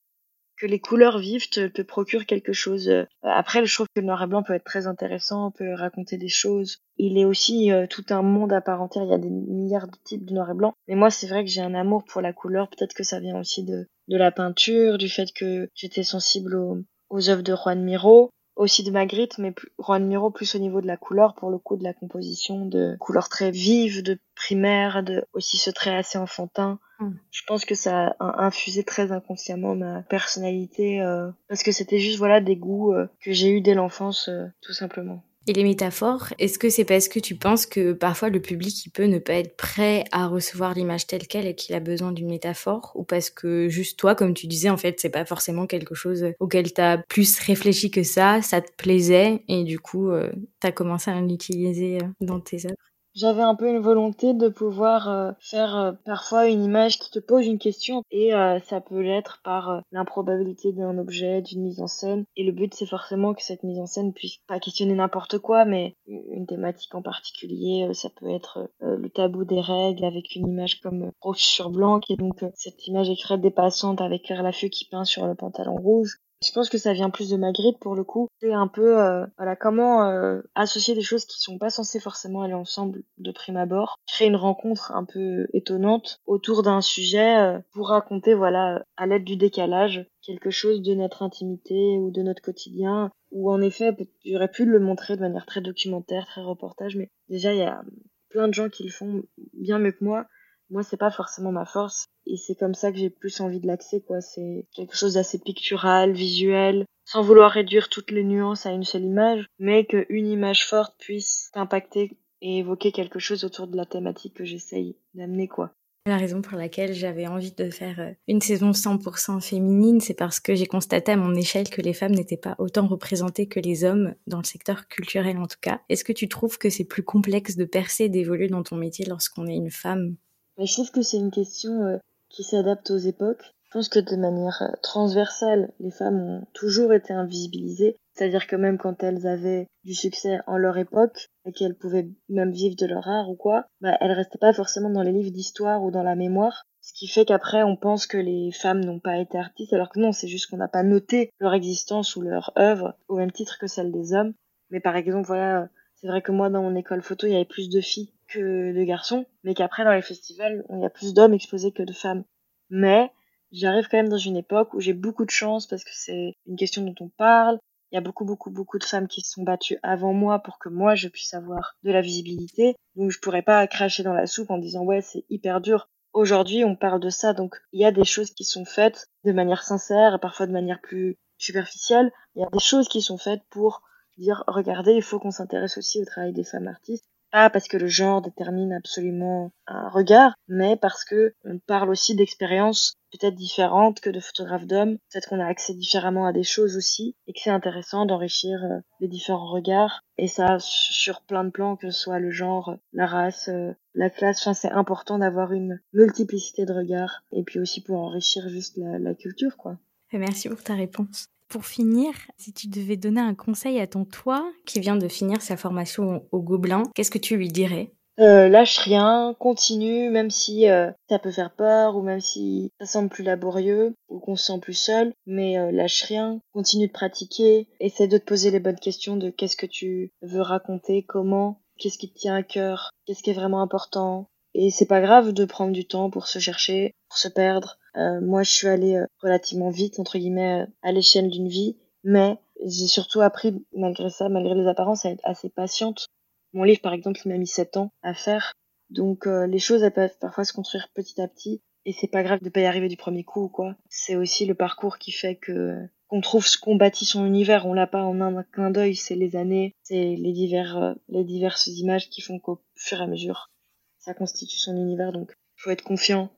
que 0.62 0.68
les 0.68 0.80
couleurs 0.80 1.18
vives 1.18 1.50
te, 1.50 1.82
procurent 1.82 2.28
quelque 2.28 2.54
chose. 2.54 2.88
Euh, 2.88 3.06
Après, 3.24 3.66
je 3.66 3.74
trouve 3.74 3.88
que 3.88 4.00
le 4.00 4.06
noir 4.06 4.22
et 4.22 4.28
blanc 4.28 4.44
peut 4.44 4.54
être 4.54 4.64
très 4.64 4.86
intéressant, 4.86 5.50
peut 5.50 5.74
raconter 5.74 6.18
des 6.18 6.30
choses. 6.30 6.78
Il 6.98 7.18
est 7.18 7.26
aussi 7.26 7.72
euh, 7.72 7.88
tout 7.88 8.06
un 8.12 8.22
monde 8.22 8.54
à 8.54 8.62
part 8.62 8.80
entière. 8.80 9.04
Il 9.04 9.10
y 9.10 9.14
a 9.14 9.18
des 9.18 9.32
milliards 9.32 9.88
de 9.88 9.98
types 10.04 10.24
de 10.24 10.36
noir 10.36 10.52
et 10.52 10.54
blanc. 10.54 10.74
Mais 10.88 10.94
moi, 10.94 11.10
c'est 11.10 11.26
vrai 11.26 11.44
que 11.44 11.50
j'ai 11.50 11.62
un 11.62 11.74
amour 11.74 12.04
pour 12.04 12.22
la 12.22 12.32
couleur. 12.32 12.70
Peut-être 12.70 12.94
que 12.94 13.04
ça 13.04 13.20
vient 13.20 13.40
aussi 13.40 13.64
de, 13.64 13.88
de 14.08 14.18
la 14.18 14.32
peinture, 14.32 15.00
du 15.00 15.10
fait 15.10 15.34
que 15.34 15.68
j'étais 15.74 16.04
sensible 16.04 16.56
aux, 16.56 16.78
aux 17.10 17.30
œuvres 17.32 17.42
de 17.42 17.56
Juan 17.56 17.82
Miro, 17.82 18.30
aussi 18.56 18.84
de 18.84 18.92
Magritte, 18.92 19.38
mais 19.38 19.52
plus, 19.52 19.70
Juan 19.80 20.06
Miro 20.06 20.30
plus 20.30 20.56
au 20.56 20.60
niveau 20.60 20.82
de 20.82 20.88
la 20.88 20.98
couleur, 20.98 21.34
pour 21.34 21.50
le 21.50 21.58
coup 21.58 21.78
de 21.78 21.84
la 21.84 21.94
composition, 21.94 22.66
de 22.66 22.96
couleurs 23.00 23.30
très 23.30 23.52
vives, 23.52 24.04
de 24.04 24.20
primaires, 24.36 25.04
de 25.04 25.26
aussi 25.34 25.58
ce 25.58 25.70
trait 25.70 25.96
assez 25.96 26.18
enfantin. 26.18 26.80
Mm. 27.00 27.12
Je 27.32 27.42
pense 27.48 27.66
que 27.66 27.76
ça 27.76 28.16
a 28.20 28.46
infusé 28.46 28.84
très 28.84 29.12
inconsciemment 29.12 29.76
ma 29.76 30.02
personnalité, 30.04 31.02
euh, 31.02 31.30
parce 31.48 31.64
que 31.64 31.72
c'était 31.72 32.00
juste 32.00 32.18
voilà 32.18 32.42
des 32.42 32.56
goûts 32.56 32.94
euh, 32.94 33.08
que 33.22 33.32
j'ai 33.32 33.50
eu 33.50 33.62
dès 33.62 33.74
l'enfance, 33.74 34.28
euh, 34.30 34.46
tout 34.62 34.74
simplement. 34.74 35.24
Et 35.48 35.54
les 35.54 35.64
métaphores, 35.64 36.28
est-ce 36.38 36.60
que 36.60 36.70
c'est 36.70 36.86
parce 36.86 37.08
que 37.08 37.20
tu 37.20 37.36
penses 37.36 37.66
que 37.66 37.94
parfois 37.94 38.30
le 38.30 38.40
public 38.42 38.86
il 38.86 38.92
peut 38.92 39.06
ne 39.06 39.18
pas 39.18 39.34
être 39.34 39.58
prêt 39.58 40.04
à 40.12 40.28
recevoir 40.28 40.76
l'image 40.76 41.08
telle 41.08 41.28
quelle 41.28 41.48
et 41.48 41.56
qu'il 41.56 41.74
a 41.74 41.80
besoin 41.80 42.12
d'une 42.12 42.30
métaphore? 42.30 42.92
Ou 42.94 43.04
parce 43.04 43.32
que 43.32 43.68
juste 43.68 43.98
toi 43.98 44.14
comme 44.14 44.36
tu 44.36 44.46
disais 44.46 44.70
en 44.70 44.78
fait 44.78 45.00
c'est 45.00 45.10
pas 45.10 45.26
forcément 45.26 45.66
quelque 45.66 45.96
chose 45.96 46.26
auquel 46.40 46.72
t'as 46.74 47.00
plus 47.00 47.40
réfléchi 47.40 47.90
que 47.90 48.04
ça, 48.04 48.44
ça 48.44 48.62
te 48.62 48.72
plaisait 48.78 49.44
et 49.48 49.64
du 49.64 49.80
coup 49.80 50.12
euh, 50.12 50.32
t'as 50.60 50.72
commencé 50.72 51.10
à 51.10 51.20
l'utiliser 51.20 51.98
euh, 52.04 52.08
dans 52.20 52.40
tes 52.40 52.68
œuvres? 52.68 52.91
J'avais 53.14 53.42
un 53.42 53.56
peu 53.56 53.70
une 53.70 53.80
volonté 53.80 54.34
de 54.34 54.48
pouvoir 54.48 55.10
euh, 55.10 55.32
faire 55.40 55.76
euh, 55.76 55.92
parfois 56.06 56.48
une 56.48 56.64
image 56.64 56.98
qui 57.00 57.12
te 57.12 57.20
pose 57.20 57.46
une 57.46 57.60
question 57.60 58.04
et 58.12 58.34
euh, 58.34 58.60
ça 58.62 58.82
peut 58.82 59.02
l'être 59.02 59.42
par 59.44 59.82
l'improbabilité 59.92 60.72
d'un 60.72 60.98
objet, 60.98 61.42
d'une 61.42 61.64
mise 61.64 61.82
en 61.82 61.88
scène. 61.88 62.26
Et 62.36 62.44
le 62.44 62.52
but 62.52 62.74
c'est 62.74 62.86
forcément 62.86 63.34
que 63.34 63.44
cette 63.44 63.64
mise 63.64 63.80
en 63.80 63.86
scène 63.86 64.14
puisse 64.14 64.38
pas 64.48 64.60
questionner 64.60 64.94
n'importe 64.94 65.40
quoi, 65.40 65.66
mais 65.66 65.96
une 66.08 66.46
thématique 66.46 66.96
en 66.96 67.02
particulier. 67.02 67.90
ça 67.94 68.10
peut 68.10 68.30
être 68.30 68.70
le 68.80 69.10
tabou 69.10 69.46
des 69.46 69.62
règles 69.62 70.06
avec 70.06 70.36
une 70.36 70.48
image 70.48 70.80
comme 70.82 71.12
rouge 71.22 71.38
sur 71.38 71.70
blanc 71.70 72.00
et 72.10 72.16
donc 72.16 72.44
cette 72.56 72.88
image 72.88 73.10
écrite 73.10 73.42
dépassante 73.42 74.02
avec 74.02 74.24
Claire 74.24 74.44
Lafeu 74.44 74.68
qui 74.68 74.86
peint 74.86 75.06
sur 75.06 75.26
le 75.28 75.36
pantalon 75.36 75.76
rouge 75.76 76.18
je 76.44 76.52
pense 76.52 76.70
que 76.70 76.78
ça 76.78 76.94
vient 76.94 77.10
plus 77.10 77.30
de 77.30 77.38
Magritte 77.38 77.80
pour 77.80 77.96
le 77.96 78.04
coup. 78.04 78.28
C'est 78.40 78.54
un 78.54 78.68
peu 78.68 79.00
euh, 79.00 79.26
voilà 79.38 79.56
comment 79.56 80.10
euh, 80.10 80.42
associer 80.56 80.96
des 80.96 81.02
choses 81.02 81.26
qui 81.26 81.40
sont 81.40 81.58
pas 81.58 81.70
censées 81.70 82.00
forcément 82.00 82.42
aller 82.42 82.54
ensemble 82.54 83.04
de 83.18 83.32
prime 83.32 83.58
abord, 83.58 84.00
créer 84.08 84.28
une 84.28 84.36
rencontre 84.36 84.92
un 84.94 85.06
peu 85.06 85.48
étonnante 85.54 86.20
autour 86.26 86.64
d'un 86.64 86.82
sujet 86.82 87.38
euh, 87.38 87.60
pour 87.74 87.90
raconter 87.90 88.34
voilà 88.34 88.84
à 88.98 89.06
l'aide 89.06 89.24
du 89.24 89.38
décalage 89.38 90.06
quelque 90.22 90.50
chose 90.50 90.82
de 90.82 90.94
notre 90.94 91.24
intimité 91.24 91.98
ou 92.00 92.12
de 92.12 92.22
notre 92.22 92.42
quotidien 92.42 93.12
ou 93.32 93.52
en 93.52 93.62
effet 93.62 93.96
j'aurais 94.26 94.52
pu 94.52 94.66
le 94.66 94.80
montrer 94.80 95.16
de 95.16 95.22
manière 95.22 95.46
très 95.46 95.62
documentaire, 95.62 96.26
très 96.26 96.42
reportage 96.42 96.96
mais 96.96 97.10
déjà 97.30 97.54
il 97.54 97.60
y 97.60 97.64
a 97.64 97.82
plein 98.30 98.48
de 98.48 98.54
gens 98.54 98.70
qui 98.70 98.84
le 98.84 98.92
font 98.92 99.24
bien 99.54 99.78
mieux 99.78 99.92
que 99.92 100.04
moi 100.04 100.26
moi 100.72 100.84
c'est 100.84 100.98
pas 100.98 101.12
forcément 101.12 101.52
ma 101.52 101.66
force. 101.66 102.06
Et 102.26 102.38
c'est 102.38 102.56
comme 102.56 102.74
ça 102.74 102.92
que 102.92 102.98
j'ai 102.98 103.10
plus 103.10 103.40
envie 103.42 103.60
de 103.60 103.68
l'axer 103.68 104.02
quoi. 104.02 104.22
C'est 104.22 104.66
quelque 104.74 104.96
chose 104.96 105.16
d'assez 105.16 105.40
pictural 105.40 106.12
visuel 106.12 106.86
sans 107.06 107.22
vouloir 107.22 107.52
réduire 107.52 107.90
toutes 107.90 108.12
les 108.12 108.24
nuances 108.24 108.66
à 108.66 108.72
une 108.72 108.84
seule 108.84 109.04
image 109.04 109.46
mais 109.60 109.86
qu'une 109.86 110.28
image 110.28 110.68
forte 110.68 110.96
puisse 110.98 111.52
impacter 111.54 112.18
et 112.42 112.60
évoquer 112.60 112.92
quelque 112.92 113.20
chose 113.20 113.44
autour 113.44 113.68
de 113.68 113.78
la 113.78 113.86
thématique 113.86 114.34
que 114.34 114.46
j'essaye 114.46 114.96
d'amener 115.14 115.48
quoi. 115.48 115.74
La 116.08 116.18
raison 116.18 116.42
pour 116.42 116.58
laquelle 116.58 116.96
j'avais 116.96 117.28
envie 117.28 117.52
de 117.52 117.70
faire 117.70 118.00
euh, 118.00 118.12
une 118.28 118.42
saison 118.42 118.72
100% 118.72 119.40
féminine, 119.40 120.02
c'est 120.02 120.16
parce 120.16 120.40
que 120.40 120.56
j'ai 120.56 120.66
constaté 120.66 121.12
à 121.12 121.18
mon 121.18 121.36
échelle 121.36 121.70
que 121.70 121.80
les 121.80 121.94
femmes 121.94 122.16
n'étaient 122.16 122.38
pas 122.38 122.56
autant 122.58 122.88
représentées 122.88 123.46
que 123.46 123.60
les 123.60 123.84
hommes, 123.84 124.16
dans 124.26 124.40
le 124.40 124.44
secteur 124.44 124.88
culturel 124.88 125.38
en 125.38 125.46
tout 125.46 125.60
cas. 125.62 125.82
Est-ce 125.90 126.04
que 126.04 126.12
tu 126.12 126.28
trouves 126.28 126.58
que 126.58 126.72
c'est 126.72 126.86
plus 126.86 127.04
complexe 127.04 127.56
de 127.56 127.66
percer, 127.66 128.10
d'évoluer 128.10 128.48
dans 128.48 128.64
ton 128.64 128.78
métier 128.78 129.06
lorsqu'on 129.06 129.46
est 129.46 129.56
une 129.56 129.70
femme? 129.70 130.16
Mais 130.62 130.68
je 130.68 130.74
trouve 130.74 130.92
que 130.92 131.02
c'est 131.02 131.18
une 131.18 131.32
question 131.32 131.88
euh, 131.88 131.98
qui 132.30 132.44
s'adapte 132.44 132.92
aux 132.92 132.98
époques. 132.98 133.56
Je 133.64 133.72
pense 133.72 133.90
que 133.90 133.98
de 133.98 134.16
manière 134.16 134.62
euh, 134.62 134.76
transversale, 134.84 135.74
les 135.80 135.90
femmes 135.90 136.22
ont 136.22 136.48
toujours 136.54 136.94
été 136.94 137.14
invisibilisées. 137.14 137.98
C'est-à-dire 138.14 138.46
que 138.46 138.56
même 138.56 138.78
quand 138.78 139.02
elles 139.02 139.26
avaient 139.26 139.66
du 139.84 139.96
succès 139.96 140.38
en 140.46 140.58
leur 140.58 140.78
époque, 140.78 141.30
et 141.46 141.52
qu'elles 141.52 141.74
pouvaient 141.74 142.12
même 142.30 142.52
vivre 142.52 142.76
de 142.76 142.86
leur 142.86 143.08
art 143.08 143.28
ou 143.28 143.36
quoi, 143.36 143.66
bah, 143.80 143.98
elles 144.02 144.12
restaient 144.12 144.38
pas 144.38 144.54
forcément 144.54 144.92
dans 144.92 145.02
les 145.02 145.12
livres 145.12 145.32
d'histoire 145.32 145.82
ou 145.82 145.90
dans 145.90 146.04
la 146.04 146.16
mémoire. 146.16 146.68
Ce 146.82 146.94
qui 146.94 147.08
fait 147.08 147.26
qu'après, 147.26 147.64
on 147.64 147.76
pense 147.76 148.06
que 148.06 148.18
les 148.18 148.52
femmes 148.52 148.86
n'ont 148.86 149.00
pas 149.00 149.18
été 149.18 149.40
artistes, 149.40 149.74
alors 149.74 149.90
que 149.90 150.00
non, 150.00 150.12
c'est 150.12 150.28
juste 150.28 150.48
qu'on 150.52 150.58
n'a 150.58 150.68
pas 150.68 150.84
noté 150.84 151.32
leur 151.40 151.56
existence 151.56 152.16
ou 152.16 152.22
leur 152.22 152.54
œuvre 152.56 152.94
au 153.08 153.18
même 153.18 153.32
titre 153.32 153.58
que 153.60 153.66
celle 153.66 153.92
des 153.92 154.14
hommes. 154.14 154.36
Mais 154.70 154.80
par 154.80 154.96
exemple, 154.96 155.26
voilà, 155.26 155.70
c'est 155.96 156.08
vrai 156.08 156.22
que 156.22 156.32
moi, 156.32 156.52
dans 156.52 156.62
mon 156.62 156.76
école 156.76 157.02
photo, 157.02 157.26
il 157.26 157.34
y 157.34 157.36
avait 157.36 157.46
plus 157.46 157.70
de 157.70 157.82
filles 157.82 158.14
que 158.32 158.74
de 158.74 158.84
garçons, 158.84 159.26
mais 159.44 159.54
qu'après 159.54 159.84
dans 159.84 159.94
les 159.94 160.02
festivals, 160.02 160.64
il 160.70 160.80
y 160.80 160.86
a 160.86 160.90
plus 160.90 161.14
d'hommes 161.14 161.34
exposés 161.34 161.72
que 161.72 161.84
de 161.84 161.94
femmes. 161.94 162.24
Mais 162.70 163.12
j'arrive 163.52 163.88
quand 163.90 163.98
même 163.98 164.10
dans 164.10 164.18
une 164.18 164.38
époque 164.38 164.74
où 164.74 164.80
j'ai 164.80 164.94
beaucoup 164.94 165.26
de 165.26 165.32
chance 165.32 165.68
parce 165.68 165.84
que 165.84 165.92
c'est 165.94 166.36
une 166.46 166.56
question 166.56 166.84
dont 166.84 166.96
on 167.00 167.10
parle. 167.10 167.60
Il 167.92 167.96
y 167.96 167.98
a 167.98 168.02
beaucoup, 168.02 168.24
beaucoup, 168.24 168.52
beaucoup 168.52 168.80
de 168.80 168.86
femmes 168.86 169.10
qui 169.10 169.22
se 169.22 169.32
sont 169.32 169.44
battues 169.44 169.78
avant 169.84 170.14
moi 170.14 170.40
pour 170.40 170.60
que 170.60 170.70
moi 170.70 170.96
je 170.96 171.10
puisse 171.10 171.34
avoir 171.34 171.76
de 171.84 171.92
la 171.92 172.02
visibilité. 172.02 172.76
Donc 172.96 173.12
je 173.12 173.20
pourrais 173.20 173.42
pas 173.42 173.68
cracher 173.68 174.04
dans 174.04 174.14
la 174.14 174.28
soupe 174.28 174.50
en 174.50 174.58
disant 174.58 174.84
ouais 174.84 175.02
c'est 175.02 175.26
hyper 175.30 175.60
dur. 175.60 175.90
Aujourd'hui 176.14 176.64
on 176.64 176.76
parle 176.76 177.02
de 177.02 177.10
ça 177.10 177.34
donc 177.34 177.56
il 177.74 177.82
y 177.82 177.86
a 177.86 177.92
des 177.92 178.06
choses 178.06 178.32
qui 178.32 178.46
sont 178.46 178.66
faites 178.66 179.10
de 179.26 179.34
manière 179.34 179.64
sincère 179.64 180.20
parfois 180.22 180.48
de 180.48 180.54
manière 180.54 180.80
plus 180.80 181.18
superficielle. 181.38 182.12
Il 182.36 182.42
y 182.42 182.46
a 182.46 182.50
des 182.50 182.60
choses 182.60 182.88
qui 182.88 183.02
sont 183.02 183.18
faites 183.18 183.44
pour 183.50 183.82
dire 184.18 184.46
regardez 184.48 184.94
il 184.94 185.04
faut 185.04 185.20
qu'on 185.20 185.32
s'intéresse 185.32 185.78
aussi 185.78 186.02
au 186.02 186.06
travail 186.06 186.32
des 186.32 186.46
femmes 186.46 186.68
artistes 186.70 187.12
pas 187.32 187.50
parce 187.50 187.68
que 187.68 187.78
le 187.78 187.88
genre 187.88 188.22
détermine 188.22 188.74
absolument 188.74 189.52
un 189.68 189.90
regard, 189.90 190.34
mais 190.48 190.76
parce 190.76 191.04
que 191.04 191.34
on 191.46 191.60
parle 191.60 191.90
aussi 191.90 192.16
d'expériences 192.16 192.96
peut-être 193.12 193.36
différentes 193.36 194.00
que 194.00 194.10
de 194.10 194.20
photographes 194.20 194.66
d'hommes. 194.66 194.98
Peut-être 195.12 195.30
qu'on 195.30 195.40
a 195.40 195.46
accès 195.46 195.74
différemment 195.74 196.26
à 196.26 196.34
des 196.34 196.44
choses 196.44 196.78
aussi 196.78 197.16
et 197.28 197.34
que 197.34 197.40
c'est 197.42 197.50
intéressant 197.50 198.06
d'enrichir 198.06 198.64
euh, 198.64 198.80
les 199.00 199.08
différents 199.08 199.52
regards. 199.52 200.04
Et 200.18 200.28
ça, 200.28 200.58
sur 200.60 201.22
plein 201.22 201.44
de 201.44 201.50
plans, 201.50 201.76
que 201.76 201.90
ce 201.92 202.00
soit 202.00 202.20
le 202.20 202.32
genre, 202.32 202.76
la 202.94 203.06
race, 203.06 203.50
euh, 203.50 203.74
la 203.96 204.10
classe, 204.10 204.48
c'est 204.54 204.72
important 204.72 205.20
d'avoir 205.20 205.52
une 205.52 205.80
multiplicité 205.94 206.66
de 206.66 206.74
regards 206.74 207.24
et 207.32 207.44
puis 207.44 207.60
aussi 207.60 207.82
pour 207.82 208.00
enrichir 208.00 208.48
juste 208.50 208.78
la, 208.78 208.98
la 209.00 209.14
culture, 209.14 209.58
quoi. 209.58 209.78
Merci 210.14 210.50
pour 210.50 210.62
ta 210.62 210.76
réponse. 210.76 211.28
Pour 211.52 211.66
finir, 211.66 212.14
si 212.38 212.54
tu 212.54 212.70
devais 212.70 212.96
donner 212.96 213.20
un 213.20 213.36
conseil 213.36 213.82
à 213.82 213.86
ton 213.86 214.06
toi 214.06 214.50
qui 214.66 214.80
vient 214.80 214.96
de 214.96 215.10
finir 215.10 215.42
sa 215.42 215.58
formation 215.58 216.24
au 216.32 216.40
Gobelin, 216.40 216.84
qu'est-ce 216.96 217.12
que 217.12 217.18
tu 217.18 217.36
lui 217.36 217.50
dirais? 217.50 217.92
Euh, 218.22 218.48
lâche 218.48 218.78
rien, 218.78 219.36
continue, 219.38 220.10
même 220.10 220.30
si 220.30 220.70
euh, 220.70 220.90
ça 221.10 221.20
peut 221.20 221.30
faire 221.30 221.54
peur 221.54 221.98
ou 221.98 222.04
même 222.04 222.22
si 222.22 222.72
ça 222.80 222.86
semble 222.86 223.10
plus 223.10 223.26
laborieux 223.26 223.94
ou 224.08 224.20
qu'on 224.20 224.38
se 224.38 224.46
sent 224.46 224.60
plus 224.62 224.76
seul, 224.76 225.12
mais 225.26 225.58
euh, 225.58 225.74
lâche 225.74 226.04
rien, 226.04 226.40
continue 226.54 226.88
de 226.88 226.94
pratiquer, 226.94 227.68
essaie 227.82 228.08
de 228.08 228.18
te 228.18 228.24
poser 228.24 228.50
les 228.50 228.62
bonnes 228.62 228.80
questions 228.80 229.18
de 229.18 229.30
qu'est-ce 229.30 229.58
que 229.58 229.66
tu 229.66 230.14
veux 230.22 230.42
raconter, 230.42 231.04
comment, 231.04 231.60
qu'est-ce 231.80 231.98
qui 231.98 232.14
te 232.14 232.18
tient 232.18 232.36
à 232.36 232.44
cœur, 232.44 232.92
qu'est-ce 233.06 233.24
qui 233.24 233.32
est 233.32 233.34
vraiment 233.34 233.62
important. 233.62 234.30
Et 234.54 234.72
c'est 234.72 234.86
pas 234.86 235.02
grave 235.02 235.34
de 235.34 235.44
prendre 235.44 235.74
du 235.74 235.86
temps 235.86 236.10
pour 236.10 236.28
se 236.28 236.40
chercher, 236.40 236.94
pour 237.10 237.18
se 237.18 237.28
perdre, 237.28 237.78
moi, 237.96 238.44
je 238.44 238.52
suis 238.52 238.68
allée 238.68 238.96
euh, 238.96 239.06
relativement 239.20 239.70
vite, 239.70 240.00
entre 240.00 240.18
guillemets, 240.18 240.62
euh, 240.62 240.66
à 240.82 240.92
l'échelle 240.92 241.30
d'une 241.30 241.48
vie, 241.48 241.78
mais 242.04 242.38
j'ai 242.66 242.88
surtout 242.88 243.22
appris, 243.22 243.66
malgré 243.74 244.10
ça, 244.10 244.30
malgré 244.30 244.56
les 244.56 244.68
apparences, 244.68 245.06
à 245.06 245.12
être 245.12 245.22
assez 245.24 245.50
patiente. 245.50 246.08
Mon 246.54 246.64
livre, 246.64 246.82
par 246.82 246.94
exemple, 246.94 247.22
il 247.24 247.30
m'a 247.30 247.38
mis 247.38 247.48
sept 247.48 247.78
ans 247.78 247.92
à 248.02 248.14
faire. 248.14 248.54
Donc, 248.90 249.26
les 249.26 249.60
choses, 249.60 249.84
elles 249.84 249.94
peuvent 249.94 250.18
parfois 250.20 250.44
se 250.44 250.52
construire 250.52 250.90
petit 250.94 251.22
à 251.22 251.28
petit. 251.30 251.62
Et 251.86 251.94
c'est 251.94 252.08
pas 252.08 252.24
grave 252.24 252.42
de 252.42 252.50
pas 252.50 252.60
y 252.60 252.66
arriver 252.66 252.90
du 252.90 252.98
premier 252.98 253.24
coup 253.24 253.44
ou 253.44 253.50
quoi. 253.50 253.78
C'est 253.90 254.18
aussi 254.18 254.46
le 254.46 254.54
parcours 254.54 254.98
qui 254.98 255.14
fait 255.14 255.38
que 255.38 255.78
qu'on 256.08 256.20
trouve 256.20 256.46
ce 256.46 256.58
qu'on 256.58 256.76
bâtit 256.76 257.06
son 257.06 257.26
univers. 257.26 257.66
On 257.66 257.74
l'a 257.74 257.88
pas 257.88 258.04
en 258.04 258.20
un 258.20 258.44
clin 258.44 258.70
d'œil. 258.70 258.96
C'est 258.96 259.16
les 259.16 259.38
années, 259.38 259.74
c'est 259.84 260.16
les 260.18 260.34
divers, 260.34 260.96
les 261.08 261.24
diverses 261.24 261.68
images 261.68 262.10
qui 262.10 262.22
font 262.22 262.38
qu'au 262.38 262.62
fur 262.76 263.00
et 263.00 263.04
à 263.04 263.08
mesure, 263.08 263.50
ça 263.98 264.14
constitue 264.14 264.58
son 264.58 264.76
univers. 264.76 265.14
Donc, 265.14 265.34
faut 265.56 265.72
être 265.72 265.84
confiant 265.84 266.30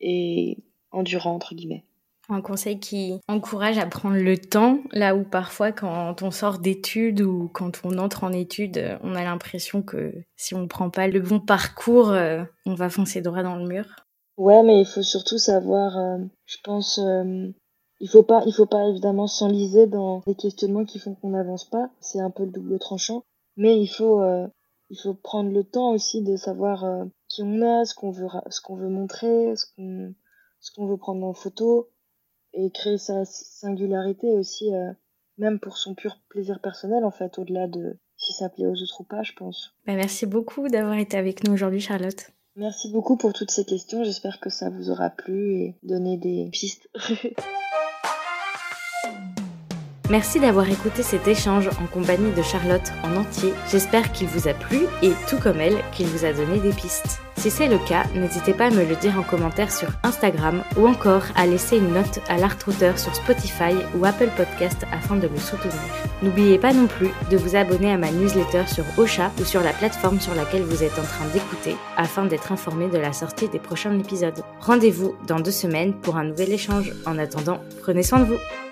et 0.00 0.56
endurant, 0.90 1.34
entre 1.34 1.54
guillemets. 1.54 1.84
Un 2.30 2.42
conseil 2.42 2.78
qui 2.78 3.18
encourage 3.26 3.78
à 3.78 3.86
prendre 3.86 4.18
le 4.18 4.36
temps, 4.36 4.80
là 4.92 5.16
où 5.16 5.24
parfois 5.24 5.72
quand 5.72 6.22
on 6.22 6.30
sort 6.30 6.58
d'études 6.58 7.22
ou 7.22 7.48
quand 7.48 7.80
on 7.84 7.96
entre 7.96 8.24
en 8.24 8.32
études, 8.32 8.98
on 9.02 9.14
a 9.14 9.24
l'impression 9.24 9.80
que 9.80 10.12
si 10.36 10.54
on 10.54 10.60
ne 10.60 10.66
prend 10.66 10.90
pas 10.90 11.08
le 11.08 11.20
bon 11.20 11.40
parcours, 11.40 12.10
euh, 12.10 12.44
on 12.66 12.74
va 12.74 12.90
foncer 12.90 13.22
droit 13.22 13.42
dans 13.42 13.56
le 13.56 13.66
mur. 13.66 13.86
Ouais, 14.36 14.62
mais 14.62 14.78
il 14.78 14.84
faut 14.84 15.02
surtout 15.02 15.38
savoir, 15.38 15.96
euh, 15.96 16.18
je 16.44 16.58
pense, 16.62 16.98
euh, 16.98 17.48
il 17.98 18.10
faut 18.10 18.22
pas, 18.22 18.42
il 18.44 18.52
faut 18.52 18.66
pas 18.66 18.86
évidemment 18.88 19.26
s'enliser 19.26 19.86
dans 19.86 20.20
des 20.26 20.34
questionnements 20.34 20.84
qui 20.84 20.98
font 20.98 21.14
qu'on 21.14 21.30
n'avance 21.30 21.64
pas. 21.64 21.88
C'est 22.00 22.20
un 22.20 22.30
peu 22.30 22.44
le 22.44 22.50
double 22.50 22.78
tranchant, 22.78 23.22
mais 23.56 23.80
il 23.80 23.88
faut, 23.88 24.22
il 24.90 24.98
faut 25.02 25.14
prendre 25.14 25.50
le 25.50 25.64
temps 25.64 25.92
aussi 25.92 26.22
de 26.22 26.36
savoir 26.36 26.84
qui 27.28 27.42
on 27.42 27.62
est, 27.62 27.86
ce 27.86 27.94
qu'on 27.94 28.10
veut, 28.10 28.28
ce 28.50 28.60
qu'on 28.60 28.76
veut 28.76 28.90
montrer, 28.90 29.56
ce 29.56 29.64
qu'on 29.74 30.14
ce 30.60 30.72
qu'on 30.72 30.86
veut 30.86 30.96
prendre 30.96 31.26
en 31.26 31.34
photo 31.34 31.88
et 32.52 32.70
créer 32.70 32.98
sa 32.98 33.24
singularité 33.24 34.28
aussi, 34.30 34.74
euh, 34.74 34.92
même 35.36 35.60
pour 35.60 35.76
son 35.76 35.94
pur 35.94 36.18
plaisir 36.28 36.60
personnel 36.60 37.04
en 37.04 37.10
fait, 37.10 37.38
au-delà 37.38 37.66
de 37.68 37.98
si 38.16 38.32
ça 38.32 38.48
plaît 38.48 38.66
aux 38.66 38.82
autres 38.82 39.00
ou 39.00 39.04
pas, 39.04 39.22
je 39.22 39.32
pense. 39.32 39.74
Bah, 39.86 39.94
merci 39.94 40.26
beaucoup 40.26 40.68
d'avoir 40.68 40.98
été 40.98 41.16
avec 41.16 41.44
nous 41.44 41.52
aujourd'hui, 41.52 41.80
Charlotte. 41.80 42.32
Merci 42.56 42.90
beaucoup 42.90 43.16
pour 43.16 43.32
toutes 43.32 43.52
ces 43.52 43.64
questions. 43.64 44.02
J'espère 44.02 44.40
que 44.40 44.50
ça 44.50 44.68
vous 44.68 44.90
aura 44.90 45.10
plu 45.10 45.54
et 45.54 45.76
donné 45.84 46.16
des 46.16 46.48
pistes. 46.50 46.90
Merci 50.10 50.40
d'avoir 50.40 50.68
écouté 50.70 51.02
cet 51.02 51.28
échange 51.28 51.68
en 51.68 51.86
compagnie 51.86 52.32
de 52.32 52.40
Charlotte 52.40 52.90
en 53.04 53.14
entier. 53.16 53.52
J'espère 53.70 54.10
qu'il 54.10 54.26
vous 54.26 54.48
a 54.48 54.54
plu 54.54 54.86
et 55.02 55.12
tout 55.28 55.36
comme 55.36 55.60
elle, 55.60 55.76
qu'il 55.94 56.06
vous 56.06 56.24
a 56.24 56.32
donné 56.32 56.60
des 56.60 56.72
pistes. 56.72 57.20
Si 57.38 57.52
c'est 57.52 57.68
le 57.68 57.78
cas, 57.78 58.02
n'hésitez 58.16 58.52
pas 58.52 58.66
à 58.66 58.70
me 58.70 58.84
le 58.84 58.96
dire 58.96 59.16
en 59.16 59.22
commentaire 59.22 59.70
sur 59.70 59.88
Instagram 60.02 60.64
ou 60.76 60.88
encore 60.88 61.22
à 61.36 61.46
laisser 61.46 61.76
une 61.76 61.92
note 61.92 62.18
à 62.28 62.36
l'Artrouteur 62.36 62.98
sur 62.98 63.14
Spotify 63.14 63.74
ou 63.94 64.04
Apple 64.04 64.30
Podcast 64.36 64.84
afin 64.92 65.14
de 65.14 65.28
me 65.28 65.36
soutenir. 65.36 65.72
N'oubliez 66.20 66.58
pas 66.58 66.72
non 66.72 66.88
plus 66.88 67.10
de 67.30 67.36
vous 67.36 67.54
abonner 67.54 67.92
à 67.92 67.96
ma 67.96 68.10
newsletter 68.10 68.64
sur 68.66 68.84
Ocha 68.98 69.30
ou 69.40 69.44
sur 69.44 69.62
la 69.62 69.72
plateforme 69.72 70.20
sur 70.20 70.34
laquelle 70.34 70.64
vous 70.64 70.82
êtes 70.82 70.98
en 70.98 71.04
train 71.04 71.26
d'écouter 71.32 71.76
afin 71.96 72.24
d'être 72.24 72.50
informé 72.50 72.88
de 72.88 72.98
la 72.98 73.12
sortie 73.12 73.48
des 73.48 73.60
prochains 73.60 73.96
épisodes. 73.96 74.42
Rendez-vous 74.58 75.14
dans 75.28 75.38
deux 75.38 75.52
semaines 75.52 75.94
pour 75.94 76.16
un 76.16 76.24
nouvel 76.24 76.52
échange. 76.52 76.92
En 77.06 77.18
attendant, 77.18 77.60
prenez 77.82 78.02
soin 78.02 78.18
de 78.18 78.24
vous. 78.24 78.67